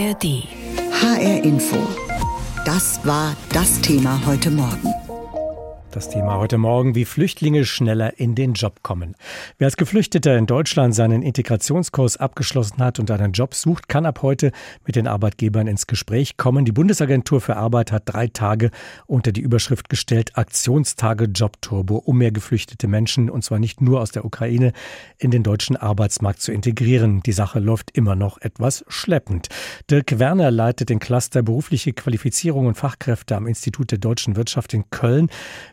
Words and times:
ARD. 0.00 0.44
HR 1.02 1.44
Info. 1.44 1.76
Das 2.64 3.04
war 3.04 3.36
das 3.52 3.80
Thema 3.82 4.18
heute 4.24 4.50
Morgen. 4.50 4.99
Das 5.92 6.08
Thema 6.08 6.38
heute 6.38 6.56
Morgen, 6.56 6.94
wie 6.94 7.04
Flüchtlinge 7.04 7.64
schneller 7.64 8.20
in 8.20 8.36
den 8.36 8.52
Job 8.52 8.84
kommen. 8.84 9.16
Wer 9.58 9.66
als 9.66 9.76
Geflüchteter 9.76 10.38
in 10.38 10.46
Deutschland 10.46 10.94
seinen 10.94 11.20
Integrationskurs 11.20 12.16
abgeschlossen 12.16 12.78
hat 12.78 13.00
und 13.00 13.10
einen 13.10 13.32
Job 13.32 13.56
sucht, 13.56 13.88
kann 13.88 14.06
ab 14.06 14.22
heute 14.22 14.52
mit 14.86 14.94
den 14.94 15.08
Arbeitgebern 15.08 15.66
ins 15.66 15.88
Gespräch 15.88 16.36
kommen. 16.36 16.64
Die 16.64 16.70
Bundesagentur 16.70 17.40
für 17.40 17.56
Arbeit 17.56 17.90
hat 17.90 18.04
drei 18.06 18.28
Tage 18.28 18.70
unter 19.06 19.32
die 19.32 19.40
Überschrift 19.40 19.88
gestellt, 19.88 20.38
Aktionstage 20.38 21.24
Jobturbo, 21.24 21.96
um 21.96 22.18
mehr 22.18 22.30
geflüchtete 22.30 22.86
Menschen, 22.86 23.28
und 23.28 23.42
zwar 23.42 23.58
nicht 23.58 23.80
nur 23.80 24.00
aus 24.00 24.12
der 24.12 24.24
Ukraine, 24.24 24.72
in 25.18 25.32
den 25.32 25.42
deutschen 25.42 25.76
Arbeitsmarkt 25.76 26.40
zu 26.40 26.52
integrieren. 26.52 27.20
Die 27.24 27.32
Sache 27.32 27.58
läuft 27.58 27.96
immer 27.96 28.14
noch 28.14 28.40
etwas 28.40 28.84
schleppend. 28.86 29.48
Dirk 29.90 30.20
Werner 30.20 30.52
leitet 30.52 30.88
den 30.88 31.00
Cluster 31.00 31.42
berufliche 31.42 31.92
Qualifizierung 31.92 32.66
und 32.66 32.76
Fachkräfte 32.76 33.34
am 33.34 33.48
Institut 33.48 33.90
der 33.90 33.98
deutschen 33.98 34.36
Wirtschaft 34.36 34.72
in 34.72 34.88
Köln. 34.90 35.28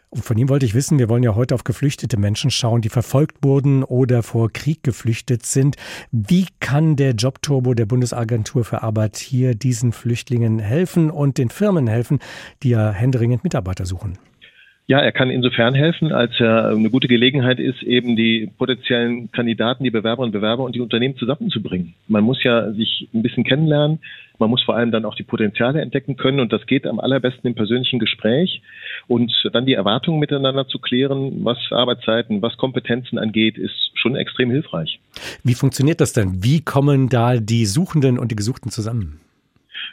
Und 0.10 0.24
von 0.24 0.38
ihm 0.38 0.48
wollte 0.48 0.66
ich 0.66 0.74
wissen, 0.74 1.00
wir 1.00 1.10
wollen 1.10 1.24
ja 1.24 1.36
heute 1.36 1.54
auf 1.54 1.66
geflüchtete 1.66 2.18
Menschen 2.18 2.50
schauen, 2.50 2.82
die 2.82 2.90
verfolgt 2.90 3.44
wurden 3.44 3.84
oder 3.84 4.24
vor 4.24 4.50
Krieg 4.52 4.82
geflüchtet 4.82 5.46
sind. 5.46 5.76
Wie 6.12 6.48
kann 6.62 6.96
der 6.96 7.12
Jobturbo 7.12 7.74
der 7.74 7.86
Bundesagentur 7.86 8.64
für 8.64 8.84
Arbeit 8.84 9.18
hier 9.18 9.54
diesen 9.54 9.92
Flüchtlingen 9.92 10.60
helfen 10.60 11.12
und 11.12 11.38
den 11.38 11.50
Firmen 11.50 11.88
helfen, 11.88 12.20
die 12.64 12.70
ja 12.70 12.92
händeringend 12.92 13.44
Mitarbeiter 13.44 13.86
suchen? 13.86 14.18
Ja, 14.90 15.00
er 15.00 15.12
kann 15.12 15.30
insofern 15.30 15.73
helfen, 15.73 16.14
als 16.14 16.32
er 16.40 16.70
eine 16.70 16.90
gute 16.90 17.09
Gelegenheit 17.09 17.59
ist, 17.59 17.84
eben 17.84 18.16
die 18.16 18.50
potenziellen 18.58 19.30
Kandidaten, 19.34 19.84
die 19.84 19.91
Bewerberinnen 19.91 20.34
und 20.34 20.40
Bewerber 20.40 20.64
und 20.64 20.76
die 20.76 20.80
Unternehmen 20.80 21.18
zusammenzubringen. 21.18 21.94
Man 22.08 22.23
muss 22.23 22.41
ja 22.41 22.72
sich 22.72 23.09
ein 23.14 23.22
bisschen 23.22 23.44
kennenlernen. 23.44 24.00
Man 24.40 24.50
muss 24.50 24.64
vor 24.64 24.78
allem 24.78 24.92
dann 24.92 25.03
auch 25.03 25.16
die 25.16 25.23
Potenziale 25.23 25.81
entdecken 25.81 26.16
können 26.16 26.39
und 26.39 26.53
das 26.53 26.66
geht 26.67 26.88
am 26.88 27.02
allerbesten 27.02 27.50
im 27.50 27.56
persönlichen 27.56 28.00
Gespräch 28.00 28.62
und 29.08 29.34
dann 29.52 29.66
die 29.66 29.73
Erwartungen 29.73 30.20
miteinander 30.20 30.70
zu 30.70 30.80
klären, 30.80 31.44
was 31.44 31.58
Arbeitszeiten, 31.72 32.42
was 32.42 32.56
Kompetenzen 32.56 33.17
angeht, 33.17 33.58
ist 33.58 33.92
schon 33.95 34.16
extrem 34.16 34.52
hilfreich. 34.52 35.02
Wie 35.44 35.56
funktioniert 35.56 36.00
das 36.00 36.14
denn? 36.14 36.44
Wie 36.44 36.62
kommen 36.62 37.09
da 37.09 37.38
die 37.38 37.66
Suchenden 37.66 38.17
und 38.17 38.31
die 38.31 38.36
Gesuchten 38.38 38.72
zusammen? 38.72 39.19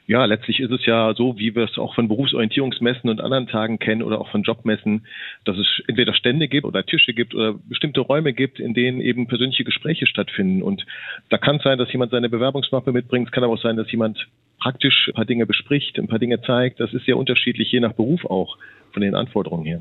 Ja, 0.07 0.25
letztlich 0.27 0.61
ist 0.61 0.71
es 0.71 0.85
ja 0.85 1.15
so, 1.15 1.39
wie 1.39 1.55
wir 1.55 1.65
es 1.65 1.79
auch 1.79 1.95
von 1.95 2.09
Berufsorientierungsmessen 2.09 3.09
und 3.09 3.21
anderen 3.21 3.47
Tagen 3.47 3.79
kennen 3.79 4.03
oder 4.03 4.21
auch 4.21 4.31
von 4.31 4.43
Jobmessen, 4.43 5.07
dass 5.45 5.57
es 5.57 5.67
entweder 5.87 6.13
Stände 6.15 6.47
gibt 6.47 6.67
oder 6.67 6.85
Tische 6.85 7.15
gibt 7.15 7.35
oder 7.35 7.55
bestimmte 7.55 8.01
Räume 8.01 8.35
gibt, 8.35 8.61
in 8.61 8.75
denen 8.75 9.01
eben 9.01 9.27
persönliche 9.27 9.65
Gespräche 9.65 10.07
stattfinden. 10.07 10.63
Und 10.63 10.85
da 11.31 11.39
kann 11.39 11.57
es 11.57 11.63
sein, 11.63 11.79
dass 11.79 11.91
jemand 11.91 12.11
seine 12.11 12.29
Bewerbungsmappe 12.29 12.93
mitbringt. 12.93 13.29
Es 13.29 13.33
kann 13.33 13.45
aber 13.45 13.55
auch 13.55 13.63
sein, 13.63 13.77
dass 13.77 13.91
jemand 13.91 14.29
praktisch 14.59 15.09
ein 15.09 15.15
paar 15.15 15.25
Dinge 15.25 15.47
bespricht, 15.47 15.99
ein 15.99 16.09
paar 16.09 16.19
Dinge 16.19 16.41
zeigt. 16.43 16.81
Das 16.81 16.93
ist 16.93 17.07
sehr 17.07 17.17
unterschiedlich, 17.17 17.73
je 17.73 17.81
nach 17.81 17.95
Beruf 17.95 18.27
auch 18.27 18.59
von 18.93 19.01
den 19.01 19.15
Anforderungen 19.15 19.65
her. 19.65 19.81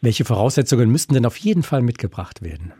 Welche 0.00 0.24
Voraussetzungen 0.24 0.90
müssten 0.90 1.14
denn 1.14 1.26
auf 1.26 1.36
jeden 1.36 1.64
Fall 1.64 1.82
mitgebracht 1.82 2.42
werden? 2.42 2.72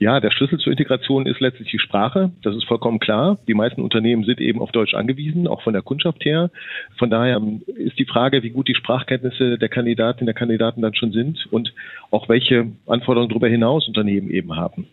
Ja, 0.00 0.18
der 0.18 0.30
Schlüssel 0.30 0.58
zur 0.58 0.72
Integration 0.72 1.26
ist 1.26 1.40
letztlich 1.40 1.70
die 1.70 1.78
Sprache. 1.78 2.32
Das 2.42 2.56
ist 2.56 2.64
vollkommen 2.64 3.00
klar. 3.00 3.38
Die 3.46 3.52
meisten 3.52 3.82
Unternehmen 3.82 4.24
sind 4.24 4.40
eben 4.40 4.62
auf 4.62 4.72
Deutsch 4.72 4.94
angewiesen, 4.94 5.46
auch 5.46 5.60
von 5.60 5.74
der 5.74 5.82
Kundschaft 5.82 6.24
her. 6.24 6.50
Von 6.98 7.10
daher 7.10 7.38
ist 7.76 7.98
die 7.98 8.06
Frage, 8.06 8.42
wie 8.42 8.48
gut 8.48 8.66
die 8.66 8.74
Sprachkenntnisse 8.74 9.58
der 9.58 9.68
Kandidatin, 9.68 10.24
der 10.24 10.34
Kandidaten 10.34 10.80
dann 10.80 10.94
schon 10.94 11.12
sind 11.12 11.46
und 11.50 11.74
auch 12.10 12.30
welche 12.30 12.68
Anforderungen 12.86 13.28
darüber 13.28 13.48
hinaus 13.48 13.86
Unternehmen 13.88 14.30
eben 14.30 14.56
haben. 14.56 14.86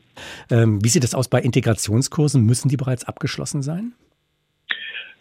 Ähm, 0.51 0.83
wie 0.83 0.89
sieht 0.89 1.05
es 1.05 1.15
aus 1.15 1.29
bei 1.29 1.39
Integrationskursen? 1.39 2.45
Müssen 2.45 2.67
die 2.67 2.77
bereits 2.77 3.07
abgeschlossen 3.07 3.61
sein? 3.61 3.93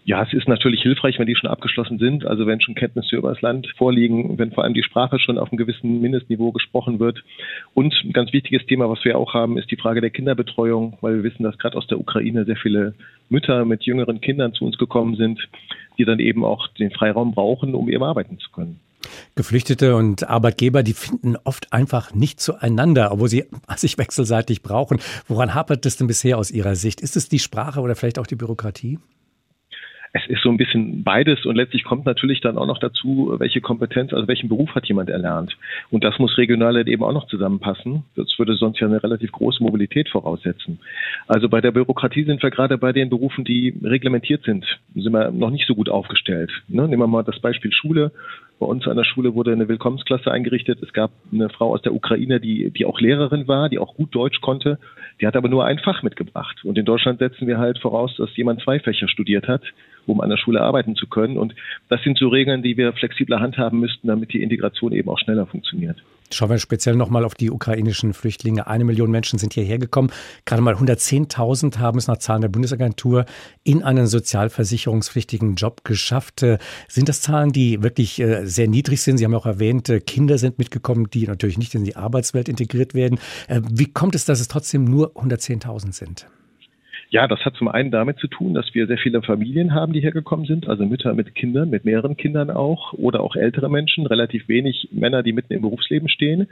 Ja, 0.06 0.22
es 0.22 0.32
ist 0.32 0.46
natürlich 0.46 0.82
hilfreich, 0.82 1.18
wenn 1.18 1.26
die 1.26 1.34
schon 1.34 1.50
abgeschlossen 1.50 1.98
sind, 1.98 2.24
also 2.24 2.46
wenn 2.46 2.60
schon 2.60 2.76
Kenntnisse 2.76 3.16
über 3.16 3.30
das 3.30 3.42
Land 3.42 3.66
vorliegen, 3.76 4.38
wenn 4.38 4.52
vor 4.52 4.62
allem 4.62 4.72
die 4.72 4.84
Sprache 4.84 5.18
schon 5.18 5.36
auf 5.36 5.50
einem 5.50 5.58
gewissen 5.58 6.00
Mindestniveau 6.00 6.52
gesprochen 6.52 7.00
wird. 7.00 7.24
Und 7.74 7.92
ein 8.04 8.12
ganz 8.12 8.32
wichtiges 8.32 8.64
Thema, 8.66 8.88
was 8.88 9.04
wir 9.04 9.18
auch 9.18 9.34
haben, 9.34 9.58
ist 9.58 9.68
die 9.68 9.76
Frage 9.76 10.00
der 10.00 10.10
Kinderbetreuung, 10.10 10.96
weil 11.00 11.16
wir 11.16 11.22
wissen, 11.24 11.42
dass 11.42 11.58
gerade 11.58 11.76
aus 11.76 11.88
der 11.88 11.98
Ukraine 11.98 12.44
sehr 12.44 12.54
viele 12.54 12.94
Mütter 13.30 13.64
mit 13.64 13.82
jüngeren 13.82 14.20
Kindern 14.20 14.54
zu 14.54 14.64
uns 14.64 14.78
gekommen 14.78 15.16
sind, 15.16 15.40
die 15.98 16.04
dann 16.04 16.20
eben 16.20 16.44
auch 16.44 16.68
den 16.68 16.92
Freiraum 16.92 17.34
brauchen, 17.34 17.74
um 17.74 17.88
eben 17.88 18.04
arbeiten 18.04 18.38
zu 18.38 18.48
können. 18.52 18.78
Geflüchtete 19.34 19.96
und 19.96 20.30
Arbeitgeber, 20.30 20.84
die 20.84 20.94
finden 20.94 21.34
oft 21.42 21.72
einfach 21.72 22.14
nicht 22.14 22.38
zueinander, 22.38 23.10
obwohl 23.10 23.28
sie 23.28 23.46
sich 23.76 23.98
wechselseitig 23.98 24.62
brauchen. 24.62 25.00
Woran 25.26 25.52
hapert 25.52 25.84
es 25.84 25.96
denn 25.96 26.06
bisher 26.06 26.38
aus 26.38 26.52
Ihrer 26.52 26.76
Sicht? 26.76 27.00
Ist 27.00 27.16
es 27.16 27.28
die 27.28 27.40
Sprache 27.40 27.80
oder 27.80 27.96
vielleicht 27.96 28.20
auch 28.20 28.28
die 28.28 28.36
Bürokratie? 28.36 29.00
Es 30.16 30.26
ist 30.28 30.42
so 30.42 30.48
ein 30.48 30.56
bisschen 30.56 31.02
beides 31.02 31.44
und 31.44 31.56
letztlich 31.56 31.84
kommt 31.84 32.06
natürlich 32.06 32.40
dann 32.40 32.56
auch 32.56 32.66
noch 32.66 32.78
dazu, 32.78 33.34
welche 33.38 33.60
Kompetenz, 33.60 34.14
also 34.14 34.26
welchen 34.26 34.48
Beruf 34.48 34.74
hat 34.74 34.86
jemand 34.86 35.10
erlernt. 35.10 35.56
Und 35.90 36.04
das 36.04 36.18
muss 36.18 36.38
regional 36.38 36.76
eben 36.88 37.02
auch 37.02 37.12
noch 37.12 37.26
zusammenpassen. 37.26 38.04
Das 38.16 38.26
würde 38.38 38.54
sonst 38.54 38.80
ja 38.80 38.86
eine 38.86 39.02
relativ 39.02 39.32
große 39.32 39.62
Mobilität 39.62 40.08
voraussetzen. 40.08 40.78
Also 41.26 41.48
bei 41.48 41.60
der 41.60 41.70
Bürokratie 41.70 42.24
sind 42.24 42.42
wir 42.42 42.50
gerade 42.50 42.78
bei 42.78 42.92
den 42.92 43.10
Berufen, 43.10 43.44
die 43.44 43.74
reglementiert 43.82 44.44
sind, 44.44 44.64
sind 44.94 45.12
wir 45.12 45.30
noch 45.30 45.50
nicht 45.50 45.66
so 45.66 45.74
gut 45.74 45.90
aufgestellt. 45.90 46.50
Ne? 46.68 46.88
Nehmen 46.88 47.02
wir 47.02 47.06
mal 47.06 47.22
das 47.22 47.38
Beispiel 47.40 47.72
Schule. 47.72 48.12
Bei 48.58 48.66
uns 48.66 48.86
an 48.88 48.96
der 48.96 49.04
Schule 49.04 49.34
wurde 49.34 49.52
eine 49.52 49.68
Willkommensklasse 49.68 50.30
eingerichtet. 50.30 50.82
Es 50.82 50.92
gab 50.92 51.10
eine 51.30 51.50
Frau 51.50 51.74
aus 51.74 51.82
der 51.82 51.94
Ukraine, 51.94 52.40
die, 52.40 52.70
die 52.70 52.86
auch 52.86 53.00
Lehrerin 53.00 53.46
war, 53.48 53.68
die 53.68 53.78
auch 53.78 53.94
gut 53.94 54.14
Deutsch 54.14 54.40
konnte. 54.40 54.78
Die 55.20 55.26
hat 55.26 55.36
aber 55.36 55.48
nur 55.48 55.66
ein 55.66 55.78
Fach 55.78 56.02
mitgebracht. 56.02 56.64
Und 56.64 56.78
in 56.78 56.86
Deutschland 56.86 57.18
setzen 57.18 57.46
wir 57.46 57.58
halt 57.58 57.78
voraus, 57.78 58.14
dass 58.16 58.34
jemand 58.36 58.62
zwei 58.62 58.80
Fächer 58.80 59.08
studiert 59.08 59.46
hat 59.46 59.62
um 60.06 60.20
an 60.20 60.30
der 60.30 60.36
Schule 60.36 60.62
arbeiten 60.62 60.94
zu 60.96 61.06
können. 61.06 61.36
Und 61.36 61.54
das 61.88 62.02
sind 62.02 62.18
so 62.18 62.28
Regeln, 62.28 62.62
die 62.62 62.76
wir 62.76 62.92
flexibler 62.92 63.40
handhaben 63.40 63.80
müssten, 63.80 64.08
damit 64.08 64.32
die 64.32 64.42
Integration 64.42 64.92
eben 64.92 65.08
auch 65.08 65.18
schneller 65.18 65.46
funktioniert. 65.46 66.02
Schauen 66.32 66.50
wir 66.50 66.58
speziell 66.58 66.96
nochmal 66.96 67.24
auf 67.24 67.34
die 67.34 67.50
ukrainischen 67.50 68.14
Flüchtlinge. 68.14 68.66
Eine 68.66 68.84
Million 68.84 69.10
Menschen 69.10 69.38
sind 69.38 69.54
hierher 69.54 69.78
gekommen. 69.78 70.10
Gerade 70.44 70.62
mal 70.62 70.74
110.000 70.74 71.78
haben 71.78 71.98
es 71.98 72.06
nach 72.06 72.18
Zahlen 72.18 72.40
der 72.40 72.48
Bundesagentur 72.48 73.24
in 73.62 73.82
einen 73.82 74.06
sozialversicherungspflichtigen 74.06 75.54
Job 75.54 75.84
geschafft. 75.84 76.42
Äh, 76.42 76.58
sind 76.88 77.08
das 77.08 77.20
Zahlen, 77.20 77.52
die 77.52 77.82
wirklich 77.82 78.20
äh, 78.20 78.44
sehr 78.46 78.68
niedrig 78.68 79.02
sind? 79.02 79.18
Sie 79.18 79.24
haben 79.24 79.34
auch 79.34 79.46
erwähnt, 79.46 79.88
äh, 79.88 80.00
Kinder 80.00 80.38
sind 80.38 80.58
mitgekommen, 80.58 81.08
die 81.10 81.26
natürlich 81.26 81.58
nicht 81.58 81.74
in 81.74 81.84
die 81.84 81.96
Arbeitswelt 81.96 82.48
integriert 82.48 82.94
werden. 82.94 83.18
Wie 83.48 83.92
kommt 83.92 84.14
es, 84.14 84.24
dass 84.24 84.40
es 84.40 84.48
trotzdem 84.48 84.84
nur 84.84 85.16
110.000 85.16 85.92
sind? 85.92 86.26
Ja, 87.10 87.28
das 87.28 87.40
hat 87.44 87.54
zum 87.54 87.68
einen 87.68 87.92
damit 87.92 88.18
zu 88.18 88.26
tun, 88.26 88.54
dass 88.54 88.74
wir 88.74 88.86
sehr 88.88 88.98
viele 88.98 89.22
Familien 89.22 89.74
haben, 89.74 89.92
die 89.92 90.00
hergekommen 90.00 90.44
sind, 90.46 90.68
also 90.68 90.84
Mütter 90.84 91.14
mit 91.14 91.34
Kindern, 91.36 91.70
mit 91.70 91.84
mehreren 91.84 92.16
Kindern 92.16 92.50
auch 92.50 92.92
oder 92.94 93.20
auch 93.20 93.36
ältere 93.36 93.70
Menschen, 93.70 94.06
relativ 94.06 94.48
wenig 94.48 94.88
Männer, 94.90 95.22
die 95.22 95.32
mitten 95.32 95.52
im 95.52 95.62
Berufsleben 95.62 96.08
stehen. 96.08 96.48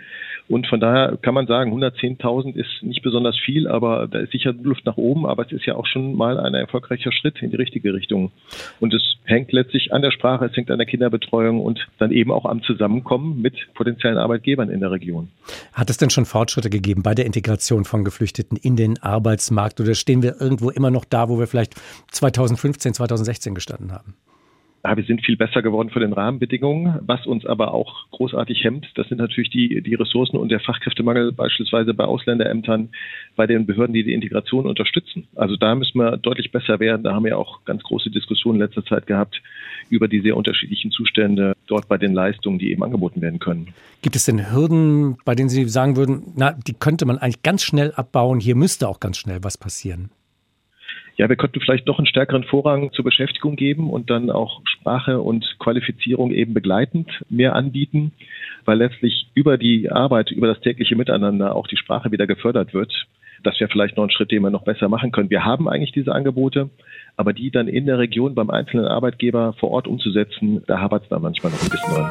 Und 0.48 0.68
von 0.68 0.78
daher 0.78 1.18
kann 1.20 1.34
man 1.34 1.48
sagen, 1.48 1.72
110.000 1.72 2.54
ist 2.54 2.82
nicht 2.82 3.02
besonders 3.02 3.36
viel, 3.38 3.66
aber 3.66 4.06
da 4.08 4.20
ist 4.20 4.30
sicher 4.30 4.52
Luft 4.52 4.86
nach 4.86 4.96
oben, 4.96 5.26
aber 5.26 5.44
es 5.44 5.52
ist 5.52 5.66
ja 5.66 5.74
auch 5.74 5.86
schon 5.86 6.14
mal 6.14 6.38
ein 6.38 6.54
erfolgreicher 6.54 7.10
Schritt 7.10 7.42
in 7.42 7.50
die 7.50 7.56
richtige 7.56 7.92
Richtung. 7.92 8.30
Und 8.78 8.94
es 8.94 9.02
hängt 9.24 9.52
letztlich 9.52 9.92
an 9.92 10.02
der 10.02 10.12
Sprache, 10.12 10.44
es 10.46 10.56
hängt 10.56 10.70
an 10.70 10.78
der 10.78 10.86
Kinderbetreuung 10.86 11.60
und 11.60 11.80
dann 11.98 12.12
eben 12.12 12.30
auch 12.30 12.44
am 12.44 12.62
Zusammenkommen 12.62 13.42
mit 13.42 13.54
potenziellen 13.74 14.18
Arbeitgebern 14.18 14.70
in 14.70 14.80
der 14.80 14.92
Region. 14.92 15.28
Hat 15.72 15.90
es 15.90 15.96
denn 15.96 16.10
schon 16.10 16.26
Fortschritte 16.26 16.70
gegeben 16.70 17.02
bei 17.02 17.14
der 17.14 17.26
Integration 17.26 17.84
von 17.84 18.04
Geflüchteten 18.04 18.56
in 18.56 18.76
den 18.76 19.02
Arbeitsmarkt 19.02 19.80
oder 19.80 19.94
stehen 19.94 20.22
wir 20.22 20.36
irgendwo 20.44 20.70
immer 20.70 20.90
noch 20.90 21.04
da, 21.04 21.28
wo 21.28 21.38
wir 21.38 21.46
vielleicht 21.46 21.74
2015, 22.12 22.94
2016 22.94 23.54
gestanden 23.54 23.92
haben? 23.92 24.14
Ja, 24.86 24.94
wir 24.98 25.04
sind 25.04 25.24
viel 25.24 25.38
besser 25.38 25.62
geworden 25.62 25.88
von 25.88 26.02
den 26.02 26.12
Rahmenbedingungen. 26.12 26.98
Was 27.06 27.26
uns 27.26 27.46
aber 27.46 27.72
auch 27.72 28.06
großartig 28.10 28.62
hemmt, 28.64 28.86
das 28.96 29.08
sind 29.08 29.16
natürlich 29.16 29.48
die, 29.48 29.80
die 29.80 29.94
Ressourcen 29.94 30.36
und 30.36 30.50
der 30.50 30.60
Fachkräftemangel 30.60 31.32
beispielsweise 31.32 31.94
bei 31.94 32.04
Ausländerämtern, 32.04 32.90
bei 33.34 33.46
den 33.46 33.64
Behörden, 33.64 33.94
die 33.94 34.04
die 34.04 34.12
Integration 34.12 34.66
unterstützen. 34.66 35.26
Also 35.36 35.56
da 35.56 35.74
müssen 35.74 35.98
wir 35.98 36.18
deutlich 36.18 36.52
besser 36.52 36.80
werden. 36.80 37.02
Da 37.02 37.14
haben 37.14 37.24
wir 37.24 37.38
auch 37.38 37.64
ganz 37.64 37.82
große 37.82 38.10
Diskussionen 38.10 38.56
in 38.56 38.66
letzter 38.66 38.84
Zeit 38.84 39.06
gehabt 39.06 39.40
über 39.88 40.06
die 40.06 40.20
sehr 40.20 40.36
unterschiedlichen 40.36 40.90
Zustände 40.90 41.54
dort 41.66 41.88
bei 41.88 41.96
den 41.96 42.12
Leistungen, 42.12 42.58
die 42.58 42.70
eben 42.70 42.84
angeboten 42.84 43.22
werden 43.22 43.38
können. 43.38 43.68
Gibt 44.02 44.16
es 44.16 44.26
denn 44.26 44.52
Hürden, 44.52 45.16
bei 45.24 45.34
denen 45.34 45.48
Sie 45.48 45.64
sagen 45.64 45.96
würden, 45.96 46.34
na, 46.36 46.52
die 46.52 46.74
könnte 46.74 47.06
man 47.06 47.16
eigentlich 47.16 47.42
ganz 47.42 47.62
schnell 47.62 47.92
abbauen, 47.92 48.38
hier 48.38 48.54
müsste 48.54 48.86
auch 48.86 49.00
ganz 49.00 49.16
schnell 49.16 49.38
was 49.42 49.56
passieren? 49.56 50.10
Ja, 51.16 51.28
wir 51.28 51.36
könnten 51.36 51.60
vielleicht 51.60 51.86
noch 51.86 51.98
einen 51.98 52.06
stärkeren 52.06 52.44
Vorrang 52.44 52.92
zur 52.92 53.04
Beschäftigung 53.04 53.54
geben 53.56 53.90
und 53.90 54.10
dann 54.10 54.30
auch 54.30 54.62
Sprache 54.66 55.20
und 55.20 55.56
Qualifizierung 55.60 56.32
eben 56.32 56.54
begleitend 56.54 57.08
mehr 57.28 57.54
anbieten, 57.54 58.12
weil 58.64 58.78
letztlich 58.78 59.28
über 59.34 59.56
die 59.56 59.90
Arbeit, 59.90 60.30
über 60.32 60.48
das 60.48 60.60
tägliche 60.60 60.96
Miteinander 60.96 61.54
auch 61.54 61.68
die 61.68 61.76
Sprache 61.76 62.10
wieder 62.10 62.26
gefördert 62.26 62.74
wird. 62.74 62.92
Das 63.44 63.60
wäre 63.60 63.70
vielleicht 63.70 63.96
noch 63.96 64.04
ein 64.04 64.10
Schritt, 64.10 64.32
den 64.32 64.42
wir 64.42 64.50
noch 64.50 64.64
besser 64.64 64.88
machen 64.88 65.12
können. 65.12 65.30
Wir 65.30 65.44
haben 65.44 65.68
eigentlich 65.68 65.92
diese 65.92 66.12
Angebote, 66.12 66.70
aber 67.16 67.32
die 67.32 67.50
dann 67.50 67.68
in 67.68 67.86
der 67.86 67.98
Region 67.98 68.34
beim 68.34 68.50
einzelnen 68.50 68.86
Arbeitgeber 68.86 69.52
vor 69.60 69.70
Ort 69.70 69.86
umzusetzen, 69.86 70.64
da 70.66 70.80
hapert 70.80 71.04
es 71.04 71.08
dann 71.10 71.22
manchmal 71.22 71.52
noch 71.52 71.62
ein 71.62 71.68
bisschen 71.68 71.94
dran. 71.94 72.10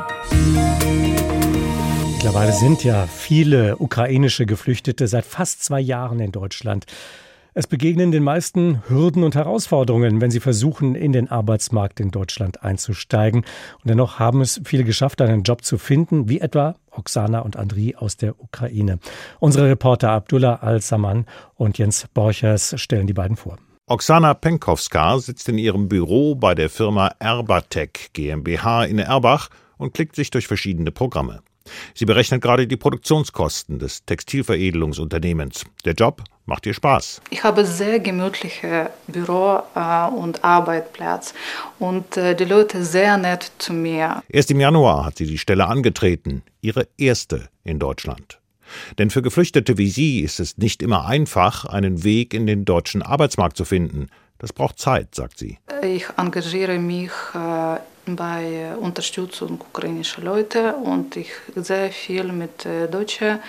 Mittlerweile 2.14 2.54
sind 2.54 2.86
ja 2.86 3.06
viele 3.08 3.76
ukrainische 3.78 4.46
Geflüchtete 4.46 5.08
seit 5.08 5.26
fast 5.26 5.64
zwei 5.64 5.82
Jahren 5.82 6.22
in 6.22 6.32
Deutschland. 6.32 6.86
Es 7.56 7.68
begegnen 7.68 8.12
den 8.12 8.24
meisten 8.24 8.82
Hürden 8.88 9.24
und 9.24 9.36
Herausforderungen, 9.36 10.22
wenn 10.22 10.32
sie 10.32 10.40
versuchen, 10.40 10.96
in 10.96 11.12
den 11.12 11.30
Arbeitsmarkt 11.30 12.00
in 12.00 12.10
Deutschland 12.10 12.64
einzusteigen. 12.64 13.42
Und 13.42 13.90
dennoch 13.90 14.18
haben 14.18 14.42
es 14.42 14.60
viele 14.66 14.84
geschafft, 14.84 15.22
einen 15.22 15.44
Job 15.44 15.64
zu 15.64 15.78
finden, 15.78 16.30
wie 16.30 16.40
etwa 16.40 16.74
Oksana 16.90 17.42
und 17.42 17.56
Andri 17.56 17.96
aus 17.96 18.18
der 18.18 18.42
Ukraine. 18.42 18.98
Unsere 19.40 19.70
Reporter 19.70 20.10
Abdullah 20.10 20.56
Al-Saman 20.56 21.28
und 21.54 21.78
Jens 21.78 22.08
Borchers 22.12 22.74
stellen 22.82 23.06
die 23.06 23.14
beiden 23.14 23.38
vor. 23.38 23.60
Oksana 23.86 24.34
Penkowska 24.34 25.20
sitzt 25.20 25.48
in 25.48 25.60
ihrem 25.60 25.90
Büro 25.90 26.34
bei 26.34 26.56
der 26.56 26.72
Firma 26.72 27.12
Erbatec 27.20 28.14
GmbH 28.14 28.86
in 28.86 28.98
Erbach 28.98 29.50
und 29.78 29.94
klickt 29.94 30.16
sich 30.16 30.32
durch 30.32 30.48
verschiedene 30.48 30.92
Programme. 30.92 31.44
Sie 31.94 32.06
berechnet 32.06 32.42
gerade 32.42 32.68
die 32.68 32.78
Produktionskosten 32.78 33.80
des 33.80 34.06
Textilveredelungsunternehmens. 34.06 35.66
Der 35.86 35.94
Job 35.94 36.24
macht 36.46 36.66
ihr 36.66 36.74
Spaß. 36.74 37.22
Ich 37.30 37.44
habe 37.44 37.66
sehr 37.66 38.00
gemütliche 38.00 38.90
Büro 39.08 39.60
äh, 39.76 40.08
und 40.08 40.44
Arbeitsplatz 40.44 41.34
und 41.80 42.18
äh, 42.18 42.36
die 42.36 42.46
Leute 42.46 42.84
sehr 42.84 43.18
nett 43.18 43.52
zu 43.58 43.74
mir. 43.74 44.22
Erst 44.28 44.52
im 44.52 44.60
Januar 44.60 45.06
hat 45.06 45.18
sie 45.18 45.26
die 45.26 45.38
Stelle 45.38 45.68
angetreten, 45.68 46.44
ihre 46.62 46.88
erste 46.98 47.50
in 47.64 47.80
Deutschland. 47.80 48.40
Denn 48.98 49.10
für 49.10 49.22
Geflüchtete 49.22 49.78
wie 49.78 49.90
sie 49.90 50.22
ist 50.22 50.40
es 50.40 50.58
nicht 50.58 50.82
immer 50.82 51.06
einfach, 51.06 51.66
einen 51.66 52.04
Weg 52.04 52.34
in 52.34 52.48
den 52.48 52.66
deutschen 52.66 53.02
Arbeitsmarkt 53.02 53.58
zu 53.58 53.66
finden. 53.66 54.08
Das 54.40 54.52
braucht 54.52 54.80
Zeit, 54.80 55.16
sagt 55.16 55.38
sie. 55.38 55.60
Ich 55.82 56.08
engagiere 56.18 56.78
mich 56.78 57.12
äh, 57.34 57.78
bei 58.06 58.76
Unterstützung 58.80 59.60
ukrainischer 59.60 60.22
Leute 60.22 60.76
und 60.76 61.16
ich 61.16 61.32
sehr 61.56 61.92
viel 61.92 62.24
mit 62.32 62.66
äh, 62.66 62.88
Deutschen 62.88 63.40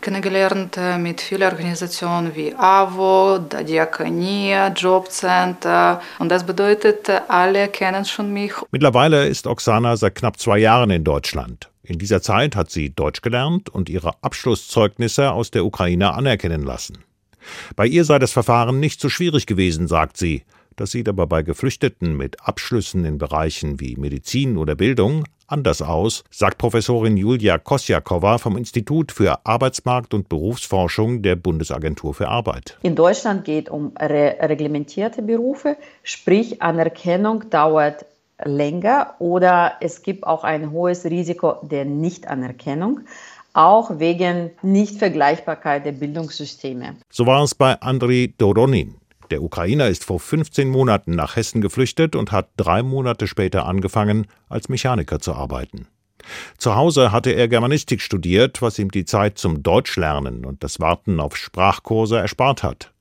kennengelernt, 0.00 0.76
äh, 0.76 0.98
mit 0.98 1.20
vielen 1.20 1.42
Organisationen 1.42 2.34
wie 2.34 2.54
AWO, 2.54 3.38
Diakonie, 3.38 4.54
Jobcenter. 4.74 6.00
Und 6.18 6.28
das 6.28 6.44
bedeutet, 6.44 7.08
alle 7.28 7.68
kennen 7.68 8.04
schon 8.04 8.32
mich. 8.32 8.52
Mittlerweile 8.70 9.26
ist 9.26 9.46
Oksana 9.46 9.96
seit 9.96 10.14
knapp 10.14 10.38
zwei 10.38 10.58
Jahren 10.58 10.90
in 10.90 11.04
Deutschland. 11.04 11.70
In 11.82 11.98
dieser 11.98 12.20
Zeit 12.20 12.56
hat 12.56 12.70
sie 12.70 12.90
Deutsch 12.90 13.22
gelernt 13.22 13.68
und 13.68 13.88
ihre 13.88 14.14
Abschlusszeugnisse 14.20 15.30
aus 15.30 15.50
der 15.50 15.64
Ukraine 15.64 16.14
anerkennen 16.14 16.62
lassen. 16.62 16.98
Bei 17.76 17.86
ihr 17.86 18.04
sei 18.04 18.18
das 18.18 18.32
Verfahren 18.32 18.80
nicht 18.80 19.00
so 19.00 19.08
schwierig 19.08 19.46
gewesen, 19.46 19.86
sagt 19.86 20.16
sie. 20.16 20.42
Das 20.76 20.90
sieht 20.90 21.08
aber 21.08 21.26
bei 21.26 21.42
Geflüchteten 21.42 22.16
mit 22.16 22.46
Abschlüssen 22.46 23.06
in 23.06 23.16
Bereichen 23.16 23.80
wie 23.80 23.96
Medizin 23.96 24.58
oder 24.58 24.74
Bildung 24.74 25.24
anders 25.46 25.80
aus, 25.80 26.22
sagt 26.30 26.58
Professorin 26.58 27.16
Julia 27.16 27.56
Kosjakova 27.56 28.36
vom 28.36 28.58
Institut 28.58 29.10
für 29.10 29.46
Arbeitsmarkt 29.46 30.12
und 30.12 30.28
Berufsforschung 30.28 31.22
der 31.22 31.36
Bundesagentur 31.36 32.12
für 32.12 32.28
Arbeit. 32.28 32.78
In 32.82 32.94
Deutschland 32.94 33.44
geht 33.46 33.68
es 33.68 33.72
um 33.72 33.92
re 33.98 34.36
reglementierte 34.40 35.22
Berufe, 35.22 35.76
sprich 36.02 36.60
Anerkennung 36.60 37.48
dauert 37.48 38.04
länger 38.44 39.14
oder 39.18 39.76
es 39.80 40.02
gibt 40.02 40.26
auch 40.26 40.44
ein 40.44 40.72
hohes 40.72 41.06
Risiko 41.06 41.54
der 41.62 41.86
Nichtanerkennung 41.86 43.00
auch 43.54 43.98
wegen 43.98 44.50
Nichtvergleichbarkeit 44.60 45.86
der 45.86 45.92
Bildungssysteme. 45.92 46.96
So 47.08 47.24
war 47.24 47.42
es 47.42 47.54
bei 47.54 47.80
Andriy 47.80 48.34
Doronin. 48.36 48.96
Der 49.30 49.42
Ukrainer 49.42 49.88
ist 49.88 50.04
vor 50.04 50.20
15 50.20 50.68
Monaten 50.68 51.12
nach 51.12 51.36
Hessen 51.36 51.60
geflüchtet 51.60 52.14
und 52.14 52.32
hat 52.32 52.50
drei 52.56 52.82
Monate 52.82 53.26
später 53.26 53.66
angefangen, 53.66 54.26
als 54.48 54.68
Mechaniker 54.68 55.18
zu 55.20 55.34
arbeiten. 55.34 55.88
Zu 56.58 56.74
Hause 56.74 57.12
hatte 57.12 57.30
er 57.30 57.48
Germanistik 57.48 58.00
studiert, 58.00 58.62
was 58.62 58.78
ihm 58.78 58.90
die 58.90 59.04
Zeit 59.04 59.38
zum 59.38 59.62
Deutschlernen 59.62 60.44
und 60.44 60.64
das 60.64 60.80
Warten 60.80 61.20
auf 61.20 61.36
Sprachkurse 61.36 62.18
erspart 62.18 62.62
hat. 62.62 62.92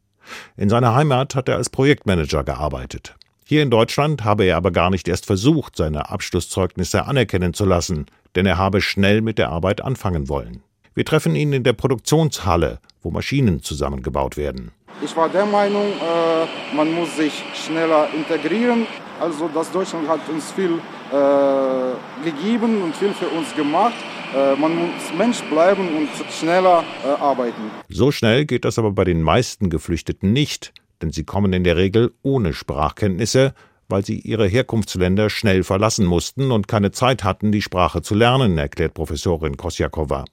In 0.58 0.70
seiner 0.70 0.96
Heimat 0.96 1.36
hat 1.36 1.50
er 1.50 1.58
als 1.58 1.70
Projektmanager 1.70 2.44
gearbeitet. 2.44 3.16
Hier 3.48 3.62
in 3.62 3.70
Deutschland 3.70 4.24
habe 4.24 4.46
er 4.46 4.58
aber 4.58 4.72
gar 4.72 4.90
nicht 4.90 5.08
erst 5.08 5.28
versucht, 5.28 5.76
seine 5.76 6.10
Abschlusszeugnisse 6.10 7.06
anerkennen 7.06 7.54
zu 7.54 7.66
lassen, 7.66 8.08
denn 8.36 8.48
er 8.48 8.58
habe 8.58 8.82
schnell 8.82 9.22
mit 9.22 9.38
der 9.38 9.50
Arbeit 9.50 9.82
anfangen 9.82 10.30
wollen. 10.30 10.64
Wir 10.96 11.04
treffen 11.04 11.36
ihn 11.36 11.52
in 11.52 11.64
der 11.64 11.74
Produktionshalle, 11.74 12.80
wo 13.02 13.12
Maschinen 13.12 13.62
zusammengebaut 13.62 14.38
werden. 14.38 14.72
Ich 15.04 15.14
war 15.18 15.28
der 15.28 15.46
Meinung, 15.46 15.88
äh, 15.88 16.74
man 16.76 16.94
muss 16.94 17.18
sich 17.18 17.44
schneller 17.54 18.08
integrieren. 18.14 18.88
Also 19.20 19.50
das 19.54 19.70
Deutschland 19.74 20.08
hat 20.08 20.22
uns 20.30 20.54
viel 20.54 20.80
äh, 21.12 22.24
gegeben 22.24 22.82
und 22.82 22.96
viel 22.96 23.14
für 23.14 23.28
uns 23.28 23.54
gemacht. 23.58 23.94
Äh, 24.34 24.56
man 24.56 24.74
muss 24.74 25.14
Mensch 25.18 25.42
bleiben 25.50 25.98
und 25.98 26.10
schneller 26.32 26.86
äh, 27.04 27.10
arbeiten. 27.22 27.72
So 27.90 28.12
schnell 28.14 28.46
geht 28.46 28.64
das 28.64 28.80
aber 28.80 28.94
bei 28.94 29.04
den 29.04 29.22
meisten 29.22 29.70
Geflüchteten 29.70 30.32
nicht, 30.32 30.74
denn 31.02 31.12
sie 31.12 31.26
kommen 31.26 31.52
in 31.52 31.66
der 31.66 31.76
Regel 31.76 32.14
ohne 32.24 32.54
Sprachkenntnisse, 32.54 33.54
weil 33.90 34.06
sie 34.06 34.20
ihre 34.20 34.48
Herkunftsländer 34.48 35.30
schnell 35.30 35.64
verlassen 35.64 36.06
mussten 36.06 36.52
und 36.52 36.70
keine 36.70 36.92
Zeit 36.92 37.26
hatten, 37.26 37.52
die 37.52 37.62
Sprache 37.62 38.02
zu 38.02 38.16
lernen, 38.16 38.58
erklärt 38.58 38.94
Professorin 38.94 39.58
Kosjakova. 39.58 40.24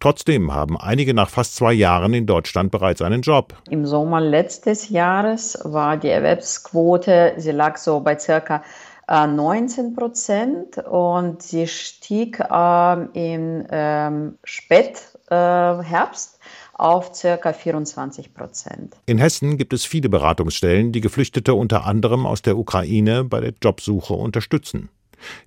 Trotzdem 0.00 0.52
haben 0.52 0.76
einige 0.78 1.14
nach 1.14 1.30
fast 1.30 1.56
zwei 1.56 1.72
Jahren 1.72 2.14
in 2.14 2.26
Deutschland 2.26 2.70
bereits 2.70 3.02
einen 3.02 3.22
Job. 3.22 3.54
Im 3.68 3.86
Sommer 3.86 4.20
letztes 4.20 4.88
Jahres 4.88 5.58
war 5.64 5.96
die 5.96 6.08
Erwerbsquote, 6.08 7.34
sie 7.36 7.52
lag 7.52 7.76
so 7.76 8.00
bei 8.00 8.18
circa 8.18 8.62
19 9.10 9.86
äh, 9.86 9.94
Prozent 9.94 10.78
und 10.78 11.42
sie 11.42 11.66
stieg 11.66 12.38
äh, 12.38 12.92
im 13.14 13.66
ähm, 13.70 14.38
Spätherbst 14.44 16.38
äh, 16.38 16.44
auf 16.80 17.12
ca. 17.20 17.52
24 17.52 18.32
Prozent. 18.32 18.96
In 19.06 19.18
Hessen 19.18 19.58
gibt 19.58 19.72
es 19.72 19.84
viele 19.84 20.08
Beratungsstellen, 20.08 20.92
die 20.92 21.00
Geflüchtete 21.00 21.54
unter 21.54 21.84
anderem 21.86 22.24
aus 22.24 22.40
der 22.40 22.56
Ukraine 22.56 23.24
bei 23.24 23.40
der 23.40 23.52
Jobsuche 23.60 24.14
unterstützen. 24.14 24.88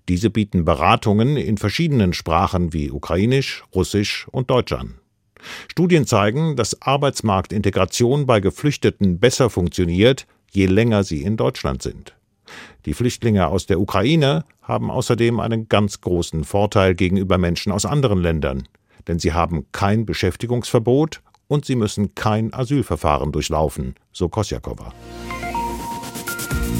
Diese 0.09 0.29
bieten 0.29 0.65
Beratungen 0.65 1.37
in 1.37 1.57
verschiedenen 1.57 2.13
Sprachen 2.13 2.73
wie 2.73 2.91
Ukrainisch, 2.91 3.63
Russisch 3.73 4.27
und 4.31 4.49
Deutsch 4.49 4.73
an. 4.73 4.95
Studien 5.69 6.05
zeigen, 6.05 6.55
dass 6.55 6.81
Arbeitsmarktintegration 6.81 8.25
bei 8.25 8.39
Geflüchteten 8.39 9.19
besser 9.19 9.49
funktioniert, 9.49 10.25
je 10.51 10.67
länger 10.67 11.03
sie 11.03 11.21
in 11.21 11.37
Deutschland 11.37 11.81
sind. 11.81 12.15
Die 12.85 12.93
Flüchtlinge 12.93 13.47
aus 13.47 13.65
der 13.65 13.79
Ukraine 13.79 14.45
haben 14.61 14.91
außerdem 14.91 15.39
einen 15.39 15.67
ganz 15.69 16.01
großen 16.01 16.43
Vorteil 16.43 16.95
gegenüber 16.95 17.37
Menschen 17.37 17.71
aus 17.71 17.85
anderen 17.85 18.19
Ländern, 18.19 18.67
denn 19.07 19.19
sie 19.19 19.33
haben 19.33 19.65
kein 19.71 20.05
Beschäftigungsverbot 20.05 21.21
und 21.47 21.65
sie 21.65 21.75
müssen 21.75 22.15
kein 22.15 22.53
Asylverfahren 22.53 23.31
durchlaufen, 23.31 23.95
so 24.11 24.29
Kosjakova. 24.29 24.93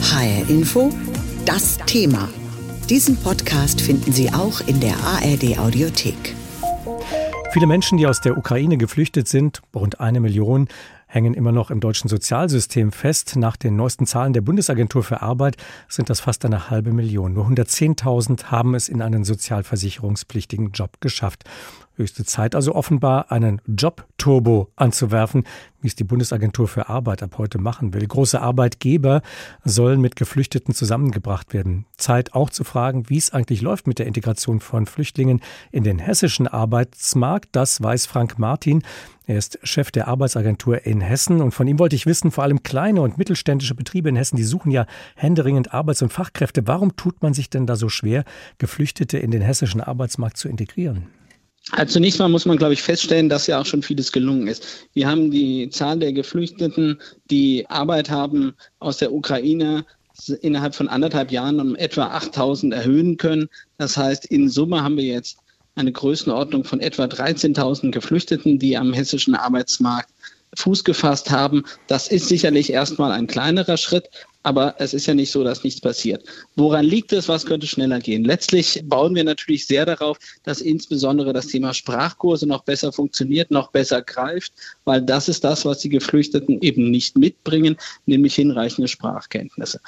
HR 0.02 0.50
Info, 0.50 0.90
das 1.46 1.78
Thema. 1.86 2.30
Diesen 2.94 3.18
Podcast 3.18 3.82
finden 3.82 4.12
Sie 4.12 4.32
auch 4.32 4.62
in 4.68 4.80
der 4.80 4.96
ARD 4.98 5.58
Audiothek. 5.58 6.36
Viele 7.52 7.66
Menschen, 7.66 7.98
die 7.98 8.06
aus 8.06 8.22
der 8.22 8.38
Ukraine 8.38 8.78
geflüchtet 8.78 9.28
sind, 9.28 9.64
rund 9.74 10.00
eine 10.00 10.20
Million, 10.20 10.68
hängen 11.08 11.34
immer 11.34 11.52
noch 11.52 11.72
im 11.72 11.80
deutschen 11.80 12.08
Sozialsystem 12.08 12.92
fest. 12.92 13.36
Nach 13.36 13.58
den 13.58 13.76
neuesten 13.76 14.06
Zahlen 14.06 14.34
der 14.34 14.42
Bundesagentur 14.42 15.02
für 15.02 15.24
Arbeit 15.24 15.58
sind 15.90 16.12
das 16.12 16.20
fast 16.20 16.46
eine 16.46 16.70
halbe 16.70 16.94
Million. 16.94 17.34
Nur 17.34 17.48
110.000 17.48 18.52
haben 18.52 18.76
es 18.76 18.90
in 18.90 19.02
einen 19.02 19.24
sozialversicherungspflichtigen 19.24 20.70
Job 20.70 21.02
geschafft. 21.02 21.46
Höchste 21.96 22.26
Zeit 22.26 22.56
also 22.56 22.74
offenbar, 22.74 23.32
einen 23.32 23.62
Job-Turbo 23.68 24.72
anzuwerfen, 24.76 25.44
wie 25.80 25.88
es 25.88 25.96
die 25.96 26.04
Bundesagentur 26.04 26.68
für 26.68 26.90
Arbeit 26.90 27.22
ab 27.22 27.38
heute 27.38 27.60
machen 27.60 27.94
will. 27.94 28.08
Große 28.08 28.42
Arbeitgeber 28.42 29.22
sollen 29.64 30.02
mit 30.02 30.16
Geflüchteten 30.16 30.74
zusammengebracht 30.74 31.54
werden. 31.54 31.86
Zeit 31.96 32.34
auch 32.34 32.50
zu 32.50 32.64
fragen, 32.64 33.10
wie 33.10 33.18
es 33.18 33.32
eigentlich 33.32 33.62
läuft 33.62 33.86
mit 33.86 34.00
der 34.00 34.08
Integration 34.08 34.60
von 34.60 34.88
Flüchtlingen 34.88 35.42
in 35.72 35.84
den 35.84 36.00
hessischen 36.00 36.48
Arbeitsmarkt. 36.48 37.50
Das 37.52 37.84
weiß 37.84 38.08
Frank 38.08 38.40
Martin. 38.40 38.82
Er 39.28 39.38
ist 39.38 39.60
Chef 39.62 39.92
der 39.92 40.08
Arbeitsagentur 40.08 40.86
in 40.86 41.00
Hessen 41.00 41.42
und 41.42 41.52
von 41.52 41.68
ihm 41.68 41.80
wollte 41.80 41.96
ich 41.96 42.06
wissen, 42.06 42.32
vor 42.32 42.44
allem 42.44 42.64
kleine 42.64 43.02
und 43.02 43.18
mittelständische 43.18 43.76
Betriebe 43.76 44.10
in 44.10 44.16
Hessen, 44.16 44.36
die 44.36 44.44
suchen 44.44 44.72
ja 44.72 44.86
händeringend 45.16 45.74
Arbeits- 45.74 46.02
und 46.02 46.12
Fachkräfte. 46.12 46.66
Warum 46.66 46.96
tut 46.96 47.22
man 47.22 47.34
sich 47.34 47.50
denn 47.50 47.68
da 47.68 47.76
so 47.76 47.88
schwer, 47.88 48.26
Geflüchtete 48.58 49.20
in 49.20 49.32
den 49.32 49.42
hessischen 49.42 49.80
Arbeitsmarkt 49.80 50.38
zu 50.38 50.50
integrieren? 50.50 51.08
Also 51.72 51.94
zunächst 51.94 52.20
mal 52.20 52.28
muss 52.28 52.46
man, 52.46 52.58
glaube 52.58 52.74
ich, 52.74 52.84
feststellen, 52.84 53.30
dass 53.30 53.48
ja 53.48 53.60
auch 53.60 53.66
schon 53.66 53.82
vieles 53.82 54.12
gelungen 54.12 54.48
ist. 54.48 54.66
Wir 54.94 55.08
haben 55.08 55.32
die 55.32 55.70
Zahl 55.70 55.98
der 55.98 56.12
Geflüchteten, 56.12 57.00
die 57.32 57.66
Arbeit 57.70 58.10
haben 58.10 58.54
aus 58.80 58.98
der 58.98 59.14
Ukraine, 59.14 59.86
innerhalb 60.42 60.76
von 60.76 60.88
anderthalb 60.88 61.32
Jahren 61.32 61.60
um 61.60 61.76
etwa 61.76 62.08
8000 62.08 62.74
erhöhen 62.74 63.18
können. 63.18 63.50
Das 63.78 63.98
heißt, 63.98 64.26
in 64.26 64.50
Summe 64.50 64.84
haben 64.84 64.98
wir 64.98 65.06
jetzt 65.06 65.38
eine 65.76 65.92
Größenordnung 65.92 66.64
von 66.66 66.80
etwa 66.80 67.06
13.000 67.06 67.92
Geflüchteten, 67.92 68.60
die 68.60 68.78
am 68.78 68.94
hessischen 68.94 69.34
Arbeitsmarkt 69.34 70.10
Fuß 70.56 70.84
gefasst 70.84 71.32
haben. 71.32 71.64
Das 71.88 72.08
ist 72.08 72.28
sicherlich 72.28 72.72
erstmal 72.72 73.12
ein 73.12 73.26
kleinerer 73.26 73.78
Schritt, 73.78 74.10
aber 74.44 74.76
es 74.78 74.94
ist 74.94 75.06
ja 75.06 75.14
nicht 75.14 75.32
so, 75.32 75.44
dass 75.44 75.64
nichts 75.64 75.82
passiert. 75.82 76.24
Woran 76.56 76.86
liegt 76.86 77.14
es? 77.14 77.30
Was 77.30 77.46
könnte 77.46 77.66
schneller 77.66 78.00
gehen? 78.00 78.26
Letztlich 78.26 78.82
bauen 78.86 79.16
wir 79.16 79.24
natürlich 79.24 79.66
sehr 79.66 79.86
darauf, 79.86 80.20
dass 80.44 80.62
insbesondere 80.62 81.34
das 81.34 81.48
Thema 81.48 81.74
Sprachkurse 81.74 82.46
noch 82.46 82.64
besser 82.64 82.92
funktioniert, 82.92 83.52
noch 83.52 83.72
besser 83.72 84.02
greift, 84.02 84.54
weil 84.84 85.02
das 85.02 85.30
ist 85.30 85.44
das, 85.44 85.66
was 85.66 85.80
die 85.80 85.90
Geflüchteten 85.90 86.62
eben 86.62 86.92
nicht 86.92 87.18
mitbringen, 87.18 87.78
nämlich 88.06 88.36
hinreichende 88.36 88.88
Sprachkenntnisse. 88.88 89.80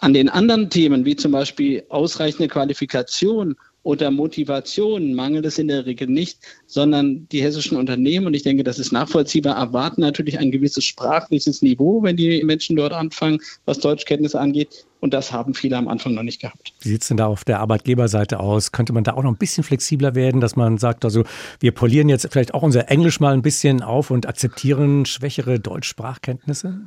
An 0.00 0.12
den 0.12 0.28
anderen 0.28 0.68
Themen, 0.68 1.06
wie 1.06 1.16
zum 1.16 1.32
Beispiel 1.32 1.82
ausreichende 1.88 2.48
Qualifikation 2.48 3.56
oder 3.86 4.10
Motivation 4.10 5.14
mangelt 5.14 5.46
es 5.46 5.60
in 5.60 5.68
der 5.68 5.86
Regel 5.86 6.08
nicht, 6.08 6.40
sondern 6.66 7.28
die 7.30 7.40
hessischen 7.40 7.78
Unternehmen, 7.78 8.26
und 8.26 8.34
ich 8.34 8.42
denke, 8.42 8.64
das 8.64 8.80
ist 8.80 8.90
nachvollziehbar, 8.90 9.56
erwarten 9.56 10.00
natürlich 10.00 10.40
ein 10.40 10.50
gewisses 10.50 10.84
sprachliches 10.84 11.62
Niveau, 11.62 12.02
wenn 12.02 12.16
die 12.16 12.42
Menschen 12.42 12.74
dort 12.74 12.92
anfangen, 12.92 13.38
was 13.64 13.78
Deutschkenntnisse 13.78 14.40
angeht. 14.40 14.86
Und 14.98 15.14
das 15.14 15.30
haben 15.30 15.54
viele 15.54 15.76
am 15.76 15.86
Anfang 15.86 16.14
noch 16.14 16.24
nicht 16.24 16.40
gehabt. 16.40 16.72
Wie 16.80 16.88
sieht 16.88 17.02
es 17.02 17.08
denn 17.08 17.16
da 17.16 17.26
auf 17.26 17.44
der 17.44 17.60
Arbeitgeberseite 17.60 18.40
aus? 18.40 18.72
Könnte 18.72 18.92
man 18.92 19.04
da 19.04 19.12
auch 19.12 19.22
noch 19.22 19.30
ein 19.30 19.36
bisschen 19.36 19.62
flexibler 19.62 20.16
werden, 20.16 20.40
dass 20.40 20.56
man 20.56 20.78
sagt, 20.78 21.04
also 21.04 21.22
wir 21.60 21.70
polieren 21.70 22.08
jetzt 22.08 22.26
vielleicht 22.32 22.54
auch 22.54 22.64
unser 22.64 22.90
Englisch 22.90 23.20
mal 23.20 23.34
ein 23.34 23.42
bisschen 23.42 23.82
auf 23.82 24.10
und 24.10 24.26
akzeptieren 24.26 25.06
schwächere 25.06 25.60
Deutschsprachkenntnisse? 25.60 26.80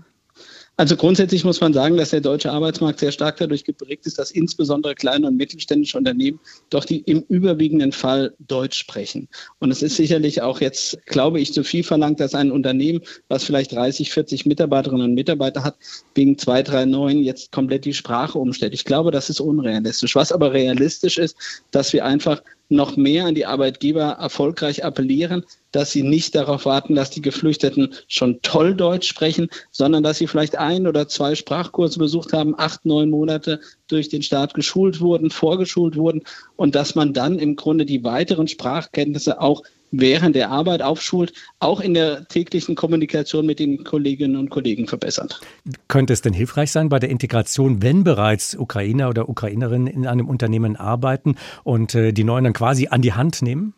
Also 0.79 0.95
grundsätzlich 0.95 1.43
muss 1.43 1.59
man 1.59 1.73
sagen, 1.73 1.97
dass 1.97 2.11
der 2.11 2.21
deutsche 2.21 2.53
Arbeitsmarkt 2.53 3.01
sehr 3.01 3.11
stark 3.11 3.35
dadurch 3.35 3.65
geprägt 3.65 4.05
ist, 4.05 4.17
dass 4.17 4.31
insbesondere 4.31 4.95
kleine 4.95 5.27
und 5.27 5.35
mittelständische 5.35 5.97
Unternehmen 5.97 6.39
doch 6.69 6.85
die 6.85 6.99
im 6.99 7.25
überwiegenden 7.27 7.91
Fall 7.91 8.33
Deutsch 8.39 8.77
sprechen. 8.77 9.27
Und 9.59 9.71
es 9.71 9.81
ist 9.81 9.97
sicherlich 9.97 10.41
auch 10.41 10.61
jetzt, 10.61 11.05
glaube 11.05 11.41
ich, 11.41 11.51
zu 11.51 11.65
viel 11.65 11.83
verlangt, 11.83 12.21
dass 12.21 12.33
ein 12.33 12.49
Unternehmen, 12.49 13.01
was 13.27 13.43
vielleicht 13.43 13.73
30, 13.73 14.13
40 14.13 14.45
Mitarbeiterinnen 14.45 15.07
und 15.07 15.15
Mitarbeiter 15.15 15.65
hat, 15.65 15.75
wegen 16.15 16.37
239 16.37 17.25
jetzt 17.25 17.51
komplett 17.51 17.83
die 17.83 17.93
Sprache 17.93 18.39
umstellt. 18.39 18.73
Ich 18.73 18.85
glaube, 18.85 19.11
das 19.11 19.29
ist 19.29 19.41
unrealistisch. 19.41 20.15
Was 20.15 20.31
aber 20.31 20.53
realistisch 20.53 21.17
ist, 21.17 21.35
dass 21.71 21.91
wir 21.91 22.05
einfach 22.05 22.41
noch 22.69 22.95
mehr 22.95 23.25
an 23.25 23.35
die 23.35 23.45
Arbeitgeber 23.45 24.03
erfolgreich 24.19 24.85
appellieren, 24.85 25.43
dass 25.71 25.91
sie 25.91 26.03
nicht 26.03 26.35
darauf 26.35 26.65
warten, 26.65 26.95
dass 26.95 27.09
die 27.09 27.21
Geflüchteten 27.21 27.93
schon 28.07 28.41
toll 28.41 28.75
Deutsch 28.75 29.07
sprechen, 29.07 29.49
sondern 29.71 30.03
dass 30.03 30.19
sie 30.19 30.27
vielleicht 30.27 30.57
ein 30.57 30.87
oder 30.87 31.07
zwei 31.07 31.35
Sprachkurse 31.35 31.99
besucht 31.99 32.33
haben, 32.33 32.55
acht, 32.57 32.85
neun 32.85 33.09
Monate 33.09 33.59
durch 33.87 34.09
den 34.09 34.21
Staat 34.21 34.53
geschult 34.53 35.01
wurden, 35.01 35.31
vorgeschult 35.31 35.95
wurden 35.95 36.23
und 36.55 36.75
dass 36.75 36.95
man 36.95 37.13
dann 37.13 37.39
im 37.39 37.55
Grunde 37.55 37.85
die 37.85 38.03
weiteren 38.03 38.47
Sprachkenntnisse 38.47 39.41
auch 39.41 39.63
während 39.91 40.35
der 40.35 40.49
Arbeit 40.49 40.81
aufschult, 40.81 41.33
auch 41.59 41.79
in 41.79 41.93
der 41.93 42.27
täglichen 42.27 42.75
Kommunikation 42.75 43.45
mit 43.45 43.59
den 43.59 43.83
Kolleginnen 43.83 44.35
und 44.35 44.49
Kollegen 44.49 44.87
verbessert. 44.87 45.39
Könnte 45.87 46.13
es 46.13 46.21
denn 46.21 46.33
hilfreich 46.33 46.71
sein 46.71 46.89
bei 46.89 46.99
der 46.99 47.09
Integration, 47.09 47.81
wenn 47.81 48.03
bereits 48.03 48.55
Ukrainer 48.55 49.09
oder 49.09 49.29
Ukrainerinnen 49.29 49.87
in 49.87 50.07
einem 50.07 50.27
Unternehmen 50.27 50.75
arbeiten 50.75 51.35
und 51.63 51.95
äh, 51.95 52.11
die 52.11 52.23
Neuen 52.23 52.43
dann 52.43 52.53
quasi 52.53 52.87
an 52.87 53.01
die 53.01 53.13
Hand 53.13 53.41
nehmen? 53.41 53.73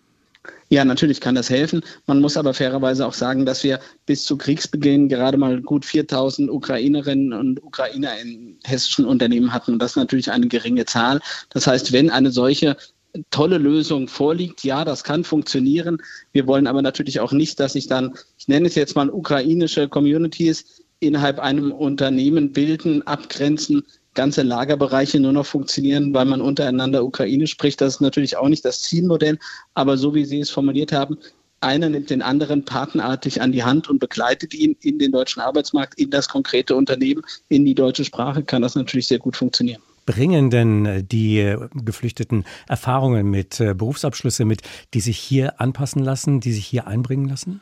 Ja, 0.70 0.86
natürlich 0.86 1.20
kann 1.20 1.36
das 1.36 1.50
helfen. 1.50 1.82
Man 2.08 2.22
muss 2.22 2.38
aber 2.38 2.54
fairerweise 2.54 3.06
auch 3.06 3.14
sagen, 3.14 3.46
dass 3.46 3.64
wir 3.64 3.80
bis 4.06 4.24
zu 4.24 4.38
Kriegsbeginn 4.38 5.10
gerade 5.10 5.38
mal 5.38 5.62
gut 5.62 5.86
4000 5.86 6.50
Ukrainerinnen 6.50 7.34
und 7.34 7.62
Ukrainer 7.62 8.18
in 8.20 8.58
hessischen 8.64 9.06
Unternehmen 9.06 9.54
hatten. 9.54 9.74
Und 9.74 9.80
das 9.80 9.92
ist 9.92 9.98
natürlich 9.98 10.32
eine 10.32 10.48
geringe 10.48 10.86
Zahl. 10.86 11.20
Das 11.50 11.68
heißt, 11.68 11.92
wenn 11.92 12.10
eine 12.10 12.32
solche 12.32 12.78
tolle 13.30 13.58
Lösung 13.58 14.08
vorliegt. 14.08 14.64
Ja, 14.64 14.86
das 14.86 15.04
kann 15.04 15.24
funktionieren. 15.24 16.02
Wir 16.32 16.48
wollen 16.48 16.68
aber 16.68 16.82
natürlich 16.82 17.20
auch 17.20 17.32
nicht, 17.32 17.60
dass 17.60 17.74
sich 17.74 17.88
dann, 17.88 18.14
ich 18.38 18.48
nenne 18.48 18.68
es 18.68 18.76
jetzt 18.76 18.96
mal 18.96 19.10
ukrainische 19.10 19.90
Communities 19.90 20.84
innerhalb 21.00 21.40
einem 21.40 21.72
Unternehmen 21.72 22.54
bilden, 22.54 23.06
abgrenzen, 23.08 23.84
ganze 24.14 24.44
Lagerbereiche 24.44 25.20
nur 25.20 25.34
noch 25.34 25.46
funktionieren, 25.46 26.14
weil 26.14 26.26
man 26.26 26.42
untereinander 26.42 27.04
Ukrainisch 27.04 27.52
spricht. 27.52 27.82
Das 27.82 27.96
ist 27.96 28.02
natürlich 28.02 28.38
auch 28.38 28.50
nicht 28.50 28.66
das 28.66 28.82
Zielmodell, 28.84 29.40
aber 29.74 29.98
so 29.98 30.14
wie 30.14 30.26
Sie 30.26 30.40
es 30.40 30.50
formuliert 30.50 30.92
haben, 30.92 31.18
einer 31.62 31.90
nimmt 31.90 32.10
den 32.10 32.22
anderen 32.22 32.66
partnerartig 32.66 33.42
an 33.42 33.52
die 33.52 33.64
Hand 33.64 33.90
und 33.90 34.00
begleitet 34.00 34.54
ihn 34.54 34.76
in 34.82 35.00
den 35.00 35.12
deutschen 35.12 35.42
Arbeitsmarkt, 35.42 36.00
in 36.00 36.10
das 36.10 36.28
konkrete 36.28 36.76
Unternehmen, 36.76 37.22
in 37.50 37.66
die 37.66 37.76
deutsche 37.76 38.04
Sprache, 38.04 38.44
kann 38.44 38.64
das 38.64 38.76
natürlich 38.76 39.08
sehr 39.08 39.20
gut 39.20 39.38
funktionieren 39.38 39.82
bringen 40.06 40.50
denn 40.50 40.86
äh, 40.86 41.04
die 41.04 41.40
äh, 41.40 41.58
Geflüchteten 41.74 42.46
Erfahrungen 42.68 43.30
mit 43.30 43.60
äh, 43.60 43.74
Berufsabschlüsse 43.74 44.46
mit, 44.46 44.62
die 44.94 45.02
sich 45.02 45.18
hier 45.18 45.60
anpassen 45.60 46.04
lassen, 46.04 46.40
die 46.40 46.54
sich 46.54 46.66
hier 46.66 46.88
einbringen 46.88 47.28
lassen? 47.28 47.62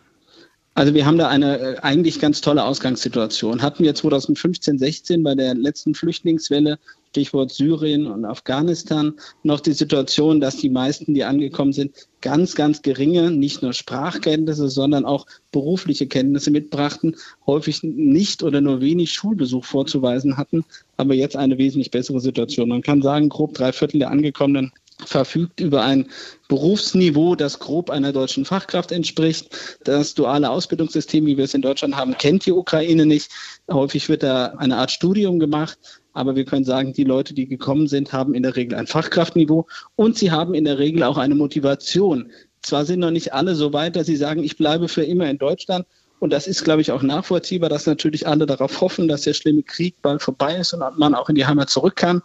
Also 0.76 0.94
wir 0.94 1.06
haben 1.06 1.18
da 1.18 1.28
eine 1.28 1.84
eigentlich 1.84 2.20
ganz 2.20 2.42
tolle 2.42 2.64
Ausgangssituation. 2.64 3.62
Hatten 3.62 3.84
wir 3.84 3.96
2015, 3.96 4.78
16 4.78 5.24
bei 5.24 5.36
der 5.36 5.54
letzten 5.54 5.94
Flüchtlingswelle 5.94 6.80
Stichwort 7.10 7.52
Syrien 7.52 8.06
und 8.06 8.26
Afghanistan, 8.26 9.14
noch 9.44 9.60
die 9.60 9.74
Situation, 9.74 10.40
dass 10.40 10.58
die 10.58 10.70
meisten, 10.70 11.14
die 11.14 11.24
angekommen 11.24 11.74
sind, 11.74 12.08
ganz, 12.22 12.56
ganz 12.56 12.82
geringe, 12.82 13.32
nicht 13.32 13.62
nur 13.62 13.74
Sprachkenntnisse, 13.74 14.70
sondern 14.70 15.06
auch 15.06 15.26
berufliche 15.52 16.08
Kenntnisse 16.08 16.52
mitbrachten, 16.52 17.16
häufig 17.48 17.82
nicht 17.84 18.44
oder 18.44 18.62
nur 18.62 18.82
wenig 18.82 19.12
Schulbesuch 19.12 19.66
vorzuweisen 19.66 20.38
hatten, 20.38 20.64
aber 20.98 21.16
jetzt 21.16 21.36
eine 21.36 21.58
wesentlich 21.58 21.92
bessere 21.92 22.20
Situation. 22.20 22.70
Man 22.70 22.84
kann 22.84 23.02
sagen, 23.02 23.30
grob 23.30 23.54
drei 23.54 23.72
Viertel 23.72 24.00
der 24.00 24.12
Angekommenen 24.12 24.72
verfügt 25.06 25.60
über 25.60 25.84
ein 25.84 26.08
Berufsniveau, 26.48 27.36
das 27.36 27.60
grob 27.60 27.90
einer 27.90 28.12
deutschen 28.12 28.46
Fachkraft 28.46 28.92
entspricht. 28.92 29.78
Das 29.84 30.14
duale 30.14 30.50
Ausbildungssystem, 30.50 31.26
wie 31.26 31.38
wir 31.38 31.46
es 31.46 31.54
in 31.54 31.62
Deutschland 31.62 31.96
haben, 31.96 32.18
kennt 32.18 32.46
die 32.46 32.52
Ukraine 32.52 33.06
nicht. 33.06 33.32
Häufig 33.72 34.10
wird 34.10 34.24
da 34.24 34.48
eine 34.58 34.78
Art 34.78 34.92
Studium 34.92 35.40
gemacht. 35.40 35.78
Aber 36.20 36.36
wir 36.36 36.44
können 36.44 36.66
sagen, 36.66 36.92
die 36.92 37.06
Leute, 37.06 37.34
die 37.34 37.48
gekommen 37.48 37.88
sind, 37.88 38.12
haben 38.12 38.34
in 38.34 38.44
der 38.44 38.58
Regel 38.58 38.78
ein 38.78 38.88
Fachkraftniveau 38.88 39.68
und 39.96 40.18
sie 40.18 40.32
haben 40.32 40.54
in 40.54 40.66
der 40.66 40.78
Regel 40.78 41.04
auch 41.04 41.18
eine 41.18 41.34
Motivation. 41.34 42.30
Zwar 42.62 42.84
sind 42.84 43.00
noch 43.00 43.12
nicht 43.12 43.32
alle 43.32 43.56
so 43.56 43.72
weit, 43.72 43.96
dass 43.96 44.08
sie 44.08 44.18
sagen, 44.18 44.44
ich 44.44 44.58
bleibe 44.58 44.90
für 44.90 45.04
immer 45.04 45.30
in 45.30 45.38
Deutschland. 45.38 45.86
Und 46.20 46.34
das 46.34 46.46
ist, 46.46 46.66
glaube 46.66 46.82
ich, 46.82 46.92
auch 46.92 47.04
nachvollziehbar, 47.04 47.70
dass 47.70 47.86
natürlich 47.86 48.28
alle 48.28 48.46
darauf 48.46 48.82
hoffen, 48.82 49.08
dass 49.08 49.22
der 49.22 49.34
schlimme 49.34 49.64
Krieg 49.64 49.96
bald 50.02 50.22
vorbei 50.22 50.58
ist 50.58 50.74
und 50.74 50.82
man 50.98 51.16
auch 51.16 51.30
in 51.30 51.36
die 51.36 51.46
Heimat 51.46 51.70
zurück 51.70 51.96
kann. 51.96 52.22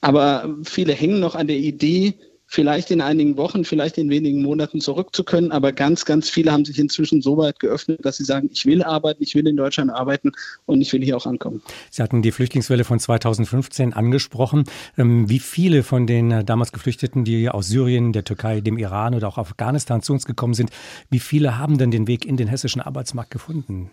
Aber 0.00 0.56
viele 0.64 0.92
hängen 0.92 1.20
noch 1.20 1.36
an 1.36 1.46
der 1.46 1.58
Idee, 1.58 2.14
vielleicht 2.52 2.90
in 2.90 3.00
einigen 3.00 3.38
Wochen, 3.38 3.64
vielleicht 3.64 3.96
in 3.96 4.10
wenigen 4.10 4.42
Monaten 4.42 4.82
zurück 4.82 5.16
zu 5.16 5.24
können. 5.24 5.52
Aber 5.52 5.72
ganz, 5.72 6.04
ganz 6.04 6.28
viele 6.28 6.52
haben 6.52 6.66
sich 6.66 6.78
inzwischen 6.78 7.22
so 7.22 7.38
weit 7.38 7.58
geöffnet, 7.58 8.04
dass 8.04 8.18
sie 8.18 8.24
sagen, 8.24 8.50
ich 8.52 8.66
will 8.66 8.82
arbeiten, 8.82 9.22
ich 9.22 9.34
will 9.34 9.46
in 9.46 9.56
Deutschland 9.56 9.90
arbeiten 9.90 10.32
und 10.66 10.82
ich 10.82 10.92
will 10.92 11.02
hier 11.02 11.16
auch 11.16 11.24
ankommen. 11.24 11.62
Sie 11.90 12.02
hatten 12.02 12.20
die 12.20 12.30
Flüchtlingswelle 12.30 12.84
von 12.84 13.00
2015 13.00 13.94
angesprochen. 13.94 14.64
Ähm, 14.98 15.30
wie 15.30 15.38
viele 15.38 15.82
von 15.82 16.06
den 16.06 16.30
äh, 16.30 16.44
damals 16.44 16.72
Geflüchteten, 16.72 17.24
die 17.24 17.48
aus 17.48 17.68
Syrien, 17.68 18.12
der 18.12 18.24
Türkei, 18.24 18.60
dem 18.60 18.76
Iran 18.76 19.14
oder 19.14 19.28
auch 19.28 19.38
Afghanistan 19.38 20.02
zu 20.02 20.12
uns 20.12 20.26
gekommen 20.26 20.52
sind, 20.52 20.68
wie 21.08 21.20
viele 21.20 21.56
haben 21.56 21.78
denn 21.78 21.90
den 21.90 22.06
Weg 22.06 22.26
in 22.26 22.36
den 22.36 22.48
hessischen 22.48 22.82
Arbeitsmarkt 22.82 23.30
gefunden? 23.30 23.90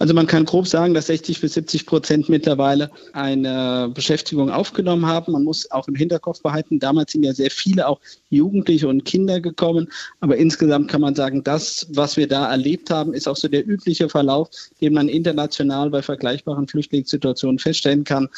Also 0.00 0.14
man 0.14 0.28
kann 0.28 0.44
grob 0.44 0.68
sagen, 0.68 0.94
dass 0.94 1.06
60 1.06 1.40
bis 1.40 1.54
70 1.54 1.84
Prozent 1.84 2.28
mittlerweile 2.28 2.90
eine 3.12 3.90
Beschäftigung 3.92 4.48
aufgenommen 4.48 5.06
haben. 5.06 5.32
Man 5.32 5.42
muss 5.42 5.68
auch 5.72 5.88
im 5.88 5.96
Hinterkopf 5.96 6.40
behalten, 6.40 6.78
damals 6.78 7.12
sind 7.12 7.24
ja 7.24 7.32
sehr 7.34 7.50
viele 7.50 7.88
auch 7.88 8.00
Jugendliche 8.30 8.86
und 8.86 9.04
Kinder 9.04 9.40
gekommen. 9.40 9.88
Aber 10.20 10.36
insgesamt 10.36 10.88
kann 10.88 11.00
man 11.00 11.16
sagen, 11.16 11.42
das, 11.42 11.88
was 11.90 12.16
wir 12.16 12.28
da 12.28 12.48
erlebt 12.48 12.90
haben, 12.90 13.12
ist 13.12 13.26
auch 13.26 13.36
so 13.36 13.48
der 13.48 13.66
übliche 13.66 14.08
Verlauf, 14.08 14.48
den 14.80 14.94
man 14.94 15.08
international 15.08 15.90
bei 15.90 16.02
vergleichbaren 16.02 16.68
Flüchtlingssituationen 16.68 17.58
feststellen 17.58 18.04
kann 18.04 18.28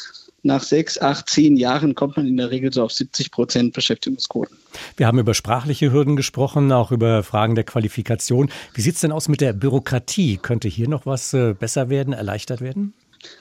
nach 0.43 0.63
sechs, 0.63 0.99
acht, 0.99 1.29
zehn 1.29 1.55
Jahren 1.55 1.95
kommt 1.95 2.17
man 2.17 2.27
in 2.27 2.37
der 2.37 2.51
Regel 2.51 2.73
so 2.73 2.83
auf 2.83 2.91
70 2.91 3.31
Prozent 3.31 3.73
Beschäftigungsquoten. 3.73 4.57
Wir 4.97 5.07
haben 5.07 5.19
über 5.19 5.33
sprachliche 5.33 5.91
Hürden 5.91 6.15
gesprochen, 6.15 6.71
auch 6.71 6.91
über 6.91 7.23
Fragen 7.23 7.55
der 7.55 7.63
Qualifikation. 7.63 8.49
Wie 8.73 8.81
sieht 8.81 8.95
es 8.95 9.01
denn 9.01 9.11
aus 9.11 9.27
mit 9.27 9.41
der 9.41 9.53
Bürokratie? 9.53 10.37
Könnte 10.37 10.67
hier 10.67 10.87
noch 10.87 11.05
was 11.05 11.33
äh, 11.33 11.53
besser 11.53 11.89
werden, 11.89 12.13
erleichtert 12.13 12.61
werden? 12.61 12.93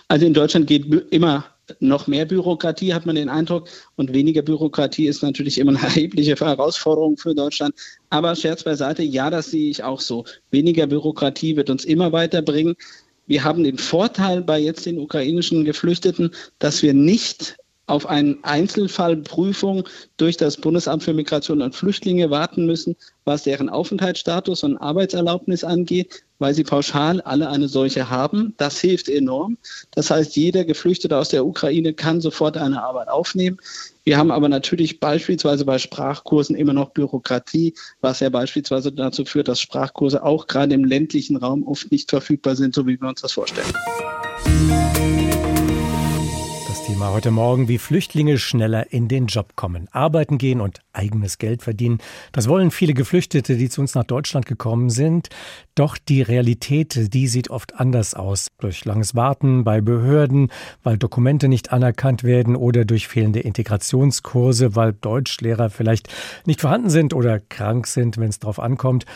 Also 0.08 0.26
in 0.26 0.34
Deutschland 0.34 0.66
geht 0.66 0.86
immer 1.10 1.44
noch 1.78 2.06
mehr 2.06 2.24
Bürokratie, 2.24 2.92
hat 2.92 3.06
man 3.06 3.14
den 3.14 3.28
Eindruck. 3.28 3.68
Und 3.96 4.12
weniger 4.12 4.42
Bürokratie 4.42 5.06
ist 5.06 5.22
natürlich 5.22 5.58
immer 5.58 5.70
eine 5.70 5.82
erhebliche 5.82 6.34
Herausforderung 6.34 7.16
für 7.16 7.34
Deutschland. 7.34 7.74
Aber 8.10 8.34
Scherz 8.34 8.64
beiseite, 8.64 9.02
ja, 9.02 9.30
das 9.30 9.50
sehe 9.50 9.70
ich 9.70 9.82
auch 9.84 10.00
so. 10.00 10.24
Weniger 10.50 10.86
Bürokratie 10.86 11.56
wird 11.56 11.70
uns 11.70 11.84
immer 11.84 12.12
weiterbringen. 12.12 12.74
Wir 13.30 13.44
haben 13.44 13.62
den 13.62 13.78
Vorteil 13.78 14.42
bei 14.42 14.58
jetzt 14.58 14.86
den 14.86 14.98
ukrainischen 14.98 15.64
Geflüchteten, 15.64 16.32
dass 16.58 16.82
wir 16.82 16.94
nicht 16.94 17.56
auf 17.86 18.06
eine 18.06 18.36
Einzelfallprüfung 18.42 19.88
durch 20.16 20.36
das 20.36 20.56
Bundesamt 20.56 21.04
für 21.04 21.14
Migration 21.14 21.62
und 21.62 21.76
Flüchtlinge 21.76 22.30
warten 22.30 22.66
müssen, 22.66 22.96
was 23.24 23.44
deren 23.44 23.68
Aufenthaltsstatus 23.68 24.64
und 24.64 24.78
Arbeitserlaubnis 24.78 25.62
angeht, 25.62 26.24
weil 26.40 26.54
sie 26.54 26.64
pauschal 26.64 27.20
alle 27.20 27.48
eine 27.48 27.68
solche 27.68 28.10
haben. 28.10 28.52
Das 28.56 28.80
hilft 28.80 29.08
enorm. 29.08 29.58
Das 29.92 30.10
heißt, 30.10 30.34
jeder 30.34 30.64
Geflüchtete 30.64 31.16
aus 31.16 31.28
der 31.28 31.46
Ukraine 31.46 31.94
kann 31.94 32.20
sofort 32.20 32.56
eine 32.56 32.82
Arbeit 32.82 33.06
aufnehmen. 33.06 33.58
Wir 34.10 34.18
haben 34.18 34.32
aber 34.32 34.48
natürlich 34.48 34.98
beispielsweise 34.98 35.64
bei 35.64 35.78
Sprachkursen 35.78 36.56
immer 36.56 36.72
noch 36.72 36.90
Bürokratie, 36.90 37.74
was 38.00 38.18
ja 38.18 38.28
beispielsweise 38.28 38.90
dazu 38.90 39.24
führt, 39.24 39.46
dass 39.46 39.60
Sprachkurse 39.60 40.24
auch 40.24 40.48
gerade 40.48 40.74
im 40.74 40.84
ländlichen 40.84 41.36
Raum 41.36 41.64
oft 41.64 41.92
nicht 41.92 42.10
verfügbar 42.10 42.56
sind, 42.56 42.74
so 42.74 42.88
wie 42.88 43.00
wir 43.00 43.08
uns 43.08 43.20
das 43.20 43.30
vorstellen. 43.30 43.72
Thema 46.90 47.12
heute 47.12 47.30
Morgen, 47.30 47.68
wie 47.68 47.78
Flüchtlinge 47.78 48.36
schneller 48.36 48.92
in 48.92 49.06
den 49.06 49.26
Job 49.26 49.54
kommen, 49.54 49.86
arbeiten 49.92 50.38
gehen 50.38 50.60
und 50.60 50.80
eigenes 50.92 51.38
Geld 51.38 51.62
verdienen. 51.62 51.98
Das 52.32 52.48
wollen 52.48 52.72
viele 52.72 52.94
Geflüchtete, 52.94 53.56
die 53.56 53.68
zu 53.68 53.80
uns 53.80 53.94
nach 53.94 54.02
Deutschland 54.02 54.44
gekommen 54.44 54.90
sind. 54.90 55.28
Doch 55.76 55.96
die 55.98 56.20
Realität, 56.20 57.14
die 57.14 57.28
sieht 57.28 57.48
oft 57.48 57.78
anders 57.78 58.14
aus. 58.14 58.48
Durch 58.58 58.84
langes 58.84 59.14
Warten 59.14 59.62
bei 59.62 59.80
Behörden, 59.80 60.50
weil 60.82 60.98
Dokumente 60.98 61.46
nicht 61.46 61.72
anerkannt 61.72 62.24
werden 62.24 62.56
oder 62.56 62.84
durch 62.84 63.06
fehlende 63.06 63.38
Integrationskurse, 63.38 64.74
weil 64.74 64.92
Deutschlehrer 64.92 65.70
vielleicht 65.70 66.08
nicht 66.44 66.60
vorhanden 66.60 66.90
sind 66.90 67.14
oder 67.14 67.38
krank 67.38 67.86
sind, 67.86 68.18
wenn 68.18 68.30
es 68.30 68.40
darauf 68.40 68.58
ankommt 68.58 69.06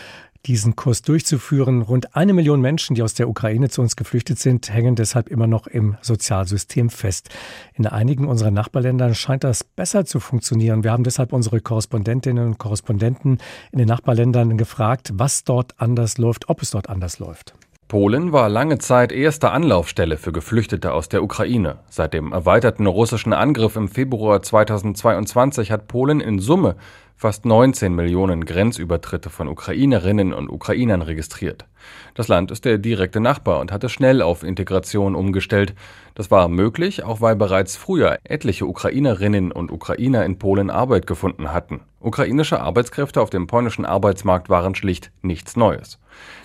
diesen 0.47 0.77
Kurs 0.77 1.03
durchzuführen. 1.03 1.83
Rund 1.83 2.17
eine 2.17 2.33
Million 2.33 2.61
Menschen, 2.61 2.95
die 2.95 3.03
aus 3.03 3.15
der 3.15 3.29
Ukraine 3.29 3.69
zu 3.69 3.83
uns 3.83 3.97
geflüchtet 3.97 4.39
sind, 4.39 4.73
hängen 4.73 4.95
deshalb 4.95 5.29
immer 5.29 5.47
noch 5.47 5.67
im 5.67 5.97
Sozialsystem 6.01 6.91
fest. 6.91 7.31
In 7.75 7.87
einigen 7.87 8.29
unserer 8.29 8.51
Nachbarländern 8.51 9.15
scheint 9.15 9.45
das 9.45 9.65
besser 9.65 10.05
zu 10.05 10.21
funktionieren. 10.21 10.85
Wir 10.85 10.93
haben 10.93 11.05
deshalb 11.05 11.33
unsere 11.33 11.61
Korrespondentinnen 11.61 12.47
und 12.47 12.59
Korrespondenten 12.59 13.39
in 13.73 13.79
den 13.79 13.89
Nachbarländern 13.89 14.59
gefragt, 14.59 15.11
was 15.15 15.45
dort 15.45 15.75
anders 15.79 16.19
läuft, 16.19 16.49
ob 16.49 16.63
es 16.63 16.71
dort 16.71 16.89
anders 16.89 17.19
läuft. 17.19 17.55
Polen 17.87 18.33
war 18.33 18.49
lange 18.49 18.79
Zeit 18.79 19.13
erste 19.13 19.51
Anlaufstelle 19.51 20.17
für 20.17 20.33
Geflüchtete 20.33 20.93
aus 20.93 21.11
der 21.11 21.23
Ukraine. 21.23 21.81
Seit 21.91 22.15
dem 22.15 22.33
erweiterten 22.33 22.87
russischen 22.87 23.33
Angriff 23.33 23.77
im 23.77 23.89
Februar 23.89 24.43
2022 24.43 25.71
hat 25.71 25.87
Polen 25.87 26.21
in 26.21 26.39
Summe 26.39 26.77
fast 27.25 27.47
19 27.47 27.95
Millionen 27.95 28.45
Grenzübertritte 28.45 29.31
von 29.31 29.49
Ukrainerinnen 29.49 30.35
und 30.35 30.51
Ukrainern 30.51 31.01
registriert. 31.01 31.65
Das 32.13 32.29
Land 32.29 32.51
ist 32.51 32.67
der 32.67 32.77
direkte 32.77 33.19
Nachbar 33.19 33.61
und 33.61 33.73
hatte 33.73 33.89
schnell 33.89 34.21
auf 34.21 34.43
Integration 34.43 35.15
umgestellt. 35.15 35.75
Das 36.15 36.31
war 36.31 36.49
möglich, 36.49 37.03
auch 37.03 37.23
weil 37.23 37.35
bereits 37.35 37.77
früher 37.77 38.19
etliche 38.25 38.67
Ukrainerinnen 38.67 39.53
und 39.53 39.73
Ukrainer 39.73 40.27
in 40.27 40.39
Polen 40.39 40.69
Arbeit 40.69 41.07
gefunden 41.07 41.51
hatten. 41.51 41.81
Ukrainische 41.99 42.61
Arbeitskräfte 42.61 43.23
auf 43.23 43.31
dem 43.31 43.47
polnischen 43.47 43.87
Arbeitsmarkt 43.87 44.51
waren 44.51 44.75
schlicht 44.75 45.11
nichts 45.23 45.57
Neues. 45.57 45.99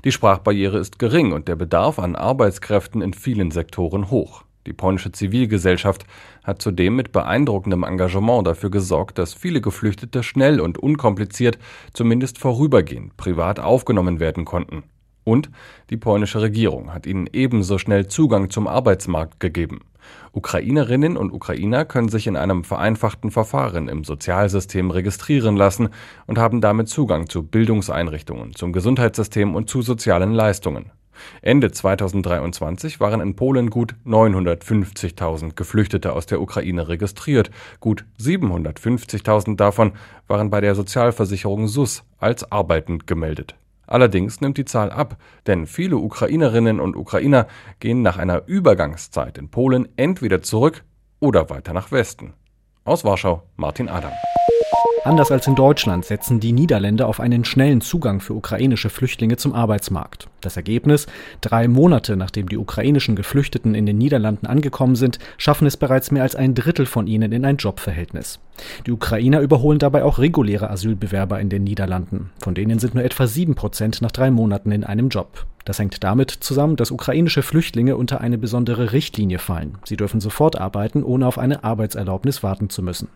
Die 0.05 0.13
Sprachbarriere 0.13 0.77
ist 0.77 0.97
gering 0.97 1.33
und 1.33 1.49
der 1.49 1.57
Bedarf 1.57 1.99
an 1.99 2.15
Arbeitskräften 2.15 3.01
in 3.01 3.13
vielen 3.13 3.51
Sektoren 3.51 4.09
hoch. 4.11 4.45
Die 4.69 4.73
polnische 4.73 5.11
Zivilgesellschaft 5.11 6.05
hat 6.43 6.61
zudem 6.61 6.95
mit 6.95 7.11
beeindruckendem 7.11 7.83
Engagement 7.83 8.45
dafür 8.45 8.69
gesorgt, 8.69 9.17
dass 9.17 9.33
viele 9.33 9.61
Geflüchtete 9.61 10.21
schnell 10.21 10.61
und 10.61 10.77
unkompliziert, 10.77 11.57
zumindest 11.91 12.37
vorübergehend, 12.37 13.17
privat 13.17 13.59
aufgenommen 13.59 14.19
werden 14.19 14.45
konnten. 14.45 14.83
Und 15.23 15.49
die 15.89 15.97
polnische 15.97 16.41
Regierung 16.43 16.93
hat 16.93 17.07
ihnen 17.07 17.27
ebenso 17.33 17.79
schnell 17.79 18.07
Zugang 18.07 18.51
zum 18.51 18.67
Arbeitsmarkt 18.67 19.39
gegeben. 19.39 19.79
Ukrainerinnen 20.33 21.17
und 21.17 21.31
Ukrainer 21.31 21.83
können 21.83 22.09
sich 22.09 22.27
in 22.27 22.37
einem 22.37 22.63
vereinfachten 22.63 23.31
Verfahren 23.31 23.87
im 23.87 24.03
Sozialsystem 24.03 24.91
registrieren 24.91 25.57
lassen 25.57 25.89
und 26.27 26.37
haben 26.37 26.61
damit 26.61 26.89
Zugang 26.89 27.27
zu 27.27 27.41
Bildungseinrichtungen, 27.41 28.53
zum 28.53 28.71
Gesundheitssystem 28.71 29.55
und 29.55 29.67
zu 29.67 29.81
sozialen 29.81 30.31
Leistungen. 30.31 30.91
Ende 31.41 31.71
2023 31.71 32.99
waren 32.99 33.21
in 33.21 33.35
Polen 33.35 33.69
gut 33.69 33.95
950.000 34.05 35.55
Geflüchtete 35.55 36.13
aus 36.13 36.25
der 36.25 36.41
Ukraine 36.41 36.87
registriert. 36.87 37.51
Gut 37.79 38.05
750.000 38.19 39.55
davon 39.55 39.93
waren 40.27 40.49
bei 40.49 40.61
der 40.61 40.75
Sozialversicherung 40.75 41.67
SUS 41.67 42.03
als 42.17 42.51
arbeitend 42.51 43.07
gemeldet. 43.07 43.55
Allerdings 43.87 44.39
nimmt 44.39 44.57
die 44.57 44.65
Zahl 44.65 44.91
ab, 44.91 45.17
denn 45.47 45.65
viele 45.65 45.97
Ukrainerinnen 45.97 46.79
und 46.79 46.95
Ukrainer 46.95 47.47
gehen 47.79 48.03
nach 48.03 48.17
einer 48.17 48.43
Übergangszeit 48.45 49.37
in 49.39 49.49
Polen 49.49 49.89
entweder 49.95 50.43
zurück 50.43 50.83
oder 51.19 51.49
weiter 51.49 51.73
nach 51.73 51.91
Westen. 51.91 52.33
Aus 52.83 53.03
Warschau 53.03 53.43
Martin 53.55 53.89
Adam. 53.89 54.11
Anders 55.05 55.31
als 55.31 55.47
in 55.47 55.55
Deutschland 55.55 56.03
setzen 56.03 56.41
die 56.41 56.51
Niederländer 56.51 57.07
auf 57.07 57.21
einen 57.21 57.45
schnellen 57.45 57.79
Zugang 57.79 58.19
für 58.19 58.33
ukrainische 58.33 58.89
Flüchtlinge 58.89 59.37
zum 59.37 59.53
Arbeitsmarkt. 59.53 60.27
Das 60.41 60.57
Ergebnis? 60.57 61.07
Drei 61.39 61.67
Monate 61.67 62.17
nachdem 62.17 62.49
die 62.49 62.57
ukrainischen 62.57 63.15
Geflüchteten 63.15 63.75
in 63.75 63.85
den 63.85 63.97
Niederlanden 63.97 64.45
angekommen 64.45 64.95
sind, 64.95 65.17
schaffen 65.37 65.67
es 65.67 65.77
bereits 65.77 66.11
mehr 66.11 66.23
als 66.23 66.35
ein 66.35 66.53
Drittel 66.53 66.85
von 66.85 67.07
ihnen 67.07 67.31
in 67.31 67.45
ein 67.45 67.57
Jobverhältnis. 67.57 68.39
Die 68.85 68.91
Ukrainer 68.91 69.39
überholen 69.39 69.79
dabei 69.79 70.03
auch 70.03 70.19
reguläre 70.19 70.69
Asylbewerber 70.69 71.39
in 71.39 71.49
den 71.49 71.63
Niederlanden. 71.63 72.31
Von 72.41 72.53
denen 72.53 72.79
sind 72.79 72.93
nur 72.93 73.03
etwa 73.03 73.25
sieben 73.25 73.55
Prozent 73.55 74.01
nach 74.01 74.11
drei 74.11 74.31
Monaten 74.31 74.71
in 74.71 74.83
einem 74.83 75.07
Job. 75.07 75.45
Das 75.65 75.79
hängt 75.79 76.03
damit 76.03 76.31
zusammen, 76.31 76.75
dass 76.75 76.91
ukrainische 76.91 77.43
Flüchtlinge 77.43 77.95
unter 77.95 78.21
eine 78.21 78.37
besondere 78.37 78.91
Richtlinie 78.91 79.39
fallen. 79.39 79.77
Sie 79.85 79.97
dürfen 79.97 80.19
sofort 80.21 80.59
arbeiten, 80.59 81.03
ohne 81.03 81.27
auf 81.27 81.37
eine 81.37 81.63
Arbeitserlaubnis 81.63 82.43
warten 82.43 82.69
zu 82.69 82.81
müssen. 82.81 83.09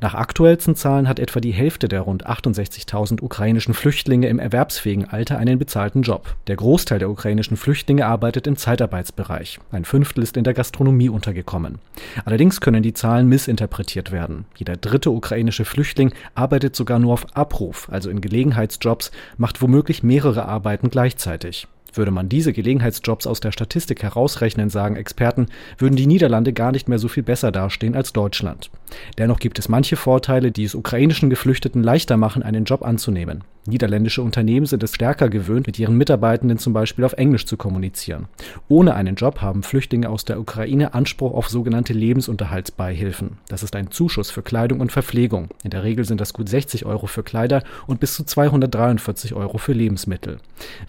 Nach 0.00 0.14
aktuellsten 0.14 0.76
Zahlen 0.76 1.08
hat 1.08 1.18
etwa 1.18 1.40
die 1.40 1.52
Hälfte 1.52 1.88
der 1.88 2.02
rund 2.02 2.26
68.000 2.26 3.22
ukrainischen 3.22 3.74
Flüchtlinge 3.74 4.28
im 4.28 4.38
erwerbsfähigen 4.38 5.08
Alter 5.08 5.38
einen 5.38 5.58
bezahlten 5.58 6.02
Job. 6.02 6.34
Der 6.46 6.56
Großteil 6.56 6.98
der 6.98 7.10
ukrainischen 7.10 7.56
Flüchtlinge 7.56 8.06
arbeitet 8.06 8.46
im 8.46 8.56
Zeitarbeitsbereich. 8.56 9.58
Ein 9.72 9.84
Fünftel 9.84 10.22
ist 10.22 10.36
in 10.36 10.44
der 10.44 10.54
Gastronomie 10.54 11.08
untergekommen. 11.08 11.78
Allerdings 12.24 12.60
können 12.60 12.82
die 12.82 12.94
Zahlen 12.94 13.28
missinterpretiert 13.28 14.12
werden. 14.12 14.44
Jeder 14.56 14.76
dritte 14.76 15.10
ukrainische 15.10 15.64
Flüchtling 15.64 16.12
arbeitet 16.34 16.76
sogar 16.76 16.98
nur 16.98 17.14
auf 17.14 17.36
Abruf, 17.36 17.88
also 17.90 18.10
in 18.10 18.20
Gelegenheitsjobs, 18.20 19.10
macht 19.36 19.62
womöglich 19.62 20.02
mehrere 20.02 20.46
Arbeiten 20.46 20.90
gleichzeitig. 20.90 21.66
Würde 21.96 22.10
man 22.10 22.28
diese 22.28 22.52
Gelegenheitsjobs 22.52 23.26
aus 23.26 23.40
der 23.40 23.52
Statistik 23.52 24.02
herausrechnen, 24.02 24.70
sagen 24.70 24.96
Experten, 24.96 25.46
würden 25.78 25.96
die 25.96 26.06
Niederlande 26.06 26.52
gar 26.52 26.72
nicht 26.72 26.88
mehr 26.88 26.98
so 26.98 27.08
viel 27.08 27.22
besser 27.22 27.52
dastehen 27.52 27.94
als 27.94 28.12
Deutschland. 28.12 28.70
Dennoch 29.18 29.38
gibt 29.38 29.58
es 29.58 29.68
manche 29.68 29.96
Vorteile, 29.96 30.52
die 30.52 30.64
es 30.64 30.74
ukrainischen 30.74 31.30
Geflüchteten 31.30 31.82
leichter 31.82 32.16
machen, 32.16 32.42
einen 32.42 32.64
Job 32.64 32.82
anzunehmen. 32.82 33.44
Niederländische 33.66 34.22
Unternehmen 34.22 34.66
sind 34.66 34.82
es 34.82 34.94
stärker 34.94 35.28
gewöhnt, 35.28 35.66
mit 35.66 35.78
ihren 35.78 35.96
Mitarbeitenden 35.96 36.58
zum 36.58 36.72
Beispiel 36.72 37.04
auf 37.04 37.14
Englisch 37.14 37.46
zu 37.46 37.56
kommunizieren. 37.56 38.26
Ohne 38.68 38.94
einen 38.94 39.16
Job 39.16 39.40
haben 39.40 39.62
Flüchtlinge 39.62 40.08
aus 40.08 40.24
der 40.24 40.38
Ukraine 40.38 40.94
Anspruch 40.94 41.34
auf 41.34 41.48
sogenannte 41.48 41.92
Lebensunterhaltsbeihilfen. 41.92 43.38
Das 43.48 43.62
ist 43.62 43.74
ein 43.74 43.90
Zuschuss 43.90 44.30
für 44.30 44.42
Kleidung 44.42 44.80
und 44.80 44.92
Verpflegung. 44.92 45.48
In 45.64 45.70
der 45.70 45.82
Regel 45.82 46.04
sind 46.04 46.20
das 46.20 46.32
gut 46.32 46.48
60 46.48 46.86
Euro 46.86 47.06
für 47.06 47.22
Kleider 47.22 47.62
und 47.86 48.00
bis 48.00 48.14
zu 48.14 48.24
243 48.24 49.34
Euro 49.34 49.58
für 49.58 49.72
Lebensmittel. 49.72 50.38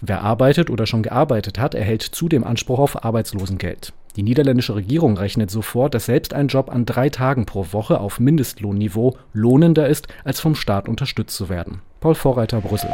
Wer 0.00 0.22
arbeitet 0.22 0.70
oder 0.70 0.86
schon 0.86 1.02
gearbeitet 1.02 1.58
hat, 1.58 1.74
erhält 1.74 2.02
zudem 2.02 2.44
Anspruch 2.44 2.78
auf 2.78 3.04
Arbeitslosengeld. 3.04 3.92
Die 4.16 4.22
niederländische 4.22 4.74
Regierung 4.74 5.16
rechnet 5.16 5.50
so 5.50 5.62
vor, 5.62 5.90
dass 5.90 6.06
selbst 6.06 6.34
ein 6.34 6.48
Job 6.48 6.70
an 6.70 6.86
drei 6.86 7.08
Tagen 7.08 7.46
pro 7.46 7.66
Woche 7.72 8.00
auf 8.00 8.20
Mindestlohnniveau 8.20 9.16
lohnender 9.32 9.88
ist, 9.88 10.08
als 10.24 10.40
vom 10.40 10.54
Staat 10.54 10.88
unterstützt 10.88 11.36
zu 11.36 11.48
werden. 11.48 11.80
Paul 12.00 12.14
Vorreiter, 12.14 12.60
Brüssel. 12.60 12.90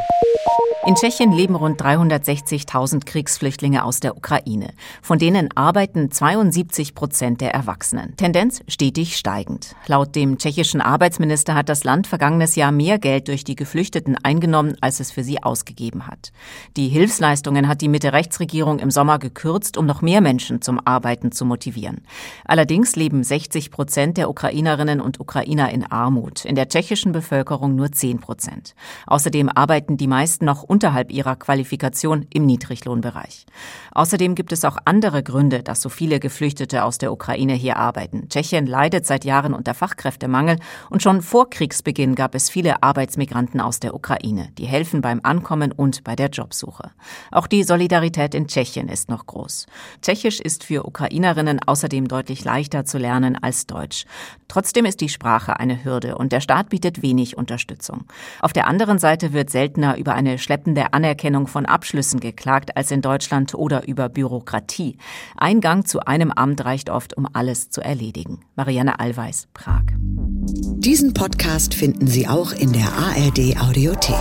In 0.86 0.96
Tschechien 0.96 1.32
leben 1.32 1.54
rund 1.54 1.80
360.000 1.80 3.06
Kriegsflüchtlinge 3.06 3.84
aus 3.84 4.00
der 4.00 4.18
Ukraine. 4.18 4.68
Von 5.00 5.18
denen 5.18 5.48
arbeiten 5.56 6.10
72 6.10 6.94
Prozent 6.94 7.40
der 7.40 7.54
Erwachsenen. 7.54 8.14
Tendenz 8.18 8.60
stetig 8.68 9.16
steigend. 9.16 9.76
Laut 9.86 10.14
dem 10.14 10.36
tschechischen 10.36 10.82
Arbeitsminister 10.82 11.54
hat 11.54 11.70
das 11.70 11.84
Land 11.84 12.06
vergangenes 12.06 12.54
Jahr 12.54 12.70
mehr 12.70 12.98
Geld 12.98 13.28
durch 13.28 13.44
die 13.44 13.56
Geflüchteten 13.56 14.18
eingenommen, 14.22 14.76
als 14.82 15.00
es 15.00 15.10
für 15.10 15.24
sie 15.24 15.42
ausgegeben 15.42 16.06
hat. 16.06 16.32
Die 16.76 16.88
Hilfsleistungen 16.88 17.66
hat 17.66 17.80
die 17.80 17.88
Mitte-Rechtsregierung 17.88 18.78
im 18.78 18.90
Sommer 18.90 19.18
gekürzt, 19.18 19.78
um 19.78 19.86
noch 19.86 20.02
mehr 20.02 20.20
Menschen 20.20 20.60
zum 20.60 20.86
Arbeiten 20.86 21.03
zu 21.32 21.44
motivieren. 21.44 22.00
Allerdings 22.44 22.96
leben 22.96 23.22
60 23.22 23.70
Prozent 23.70 24.16
der 24.16 24.30
Ukrainerinnen 24.30 25.00
und 25.00 25.20
Ukrainer 25.20 25.70
in 25.70 25.84
Armut. 25.84 26.44
In 26.44 26.54
der 26.54 26.68
tschechischen 26.68 27.12
Bevölkerung 27.12 27.74
nur 27.74 27.92
10 27.92 28.20
Prozent. 28.20 28.74
Außerdem 29.06 29.48
arbeiten 29.48 29.96
die 29.96 30.06
meisten 30.06 30.44
noch 30.44 30.62
unterhalb 30.62 31.12
ihrer 31.12 31.36
Qualifikation 31.36 32.26
im 32.32 32.46
Niedriglohnbereich. 32.46 33.46
Außerdem 33.92 34.34
gibt 34.34 34.52
es 34.52 34.64
auch 34.64 34.78
andere 34.84 35.22
Gründe, 35.22 35.62
dass 35.62 35.80
so 35.80 35.88
viele 35.88 36.20
Geflüchtete 36.20 36.84
aus 36.84 36.98
der 36.98 37.12
Ukraine 37.12 37.52
hier 37.52 37.76
arbeiten. 37.76 38.28
Tschechien 38.28 38.66
leidet 38.66 39.06
seit 39.06 39.24
Jahren 39.24 39.54
unter 39.54 39.74
Fachkräftemangel 39.74 40.58
und 40.90 41.02
schon 41.02 41.22
vor 41.22 41.50
Kriegsbeginn 41.50 42.14
gab 42.14 42.34
es 42.34 42.50
viele 42.50 42.82
Arbeitsmigranten 42.82 43.60
aus 43.60 43.80
der 43.80 43.94
Ukraine, 43.94 44.48
die 44.58 44.66
helfen 44.66 45.00
beim 45.00 45.20
Ankommen 45.22 45.72
und 45.72 46.02
bei 46.04 46.16
der 46.16 46.28
Jobsuche. 46.28 46.90
Auch 47.30 47.46
die 47.46 47.62
Solidarität 47.62 48.34
in 48.34 48.46
Tschechien 48.46 48.88
ist 48.88 49.10
noch 49.10 49.26
groß. 49.26 49.66
Tschechisch 50.02 50.40
ist 50.40 50.64
für 50.64 50.84
Ukrainerinnen 50.94 51.58
außerdem 51.66 52.06
deutlich 52.06 52.44
leichter 52.44 52.84
zu 52.84 52.98
lernen 52.98 53.36
als 53.36 53.66
Deutsch. 53.66 54.04
Trotzdem 54.46 54.84
ist 54.84 55.00
die 55.00 55.08
Sprache 55.08 55.58
eine 55.58 55.84
Hürde 55.84 56.16
und 56.16 56.30
der 56.30 56.40
Staat 56.40 56.68
bietet 56.68 57.02
wenig 57.02 57.36
Unterstützung. 57.36 58.04
Auf 58.40 58.52
der 58.52 58.68
anderen 58.68 58.98
Seite 59.00 59.32
wird 59.32 59.50
seltener 59.50 59.98
über 59.98 60.14
eine 60.14 60.38
schleppende 60.38 60.92
Anerkennung 60.92 61.48
von 61.48 61.66
Abschlüssen 61.66 62.20
geklagt 62.20 62.76
als 62.76 62.92
in 62.92 63.02
Deutschland 63.02 63.54
oder 63.54 63.88
über 63.88 64.08
Bürokratie. 64.08 64.96
Ein 65.36 65.60
Gang 65.60 65.84
zu 65.84 66.06
einem 66.06 66.30
Amt 66.30 66.64
reicht 66.64 66.90
oft, 66.90 67.16
um 67.16 67.26
alles 67.32 67.70
zu 67.70 67.80
erledigen. 67.80 68.42
Marianne 68.54 69.00
Allweis, 69.00 69.48
Prag. 69.52 69.82
Diesen 69.96 71.12
Podcast 71.12 71.74
finden 71.74 72.06
Sie 72.06 72.28
auch 72.28 72.52
in 72.52 72.72
der 72.72 72.86
ARD 72.86 73.60
Audiothek. 73.60 74.14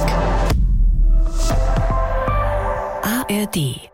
ARD 3.03 3.92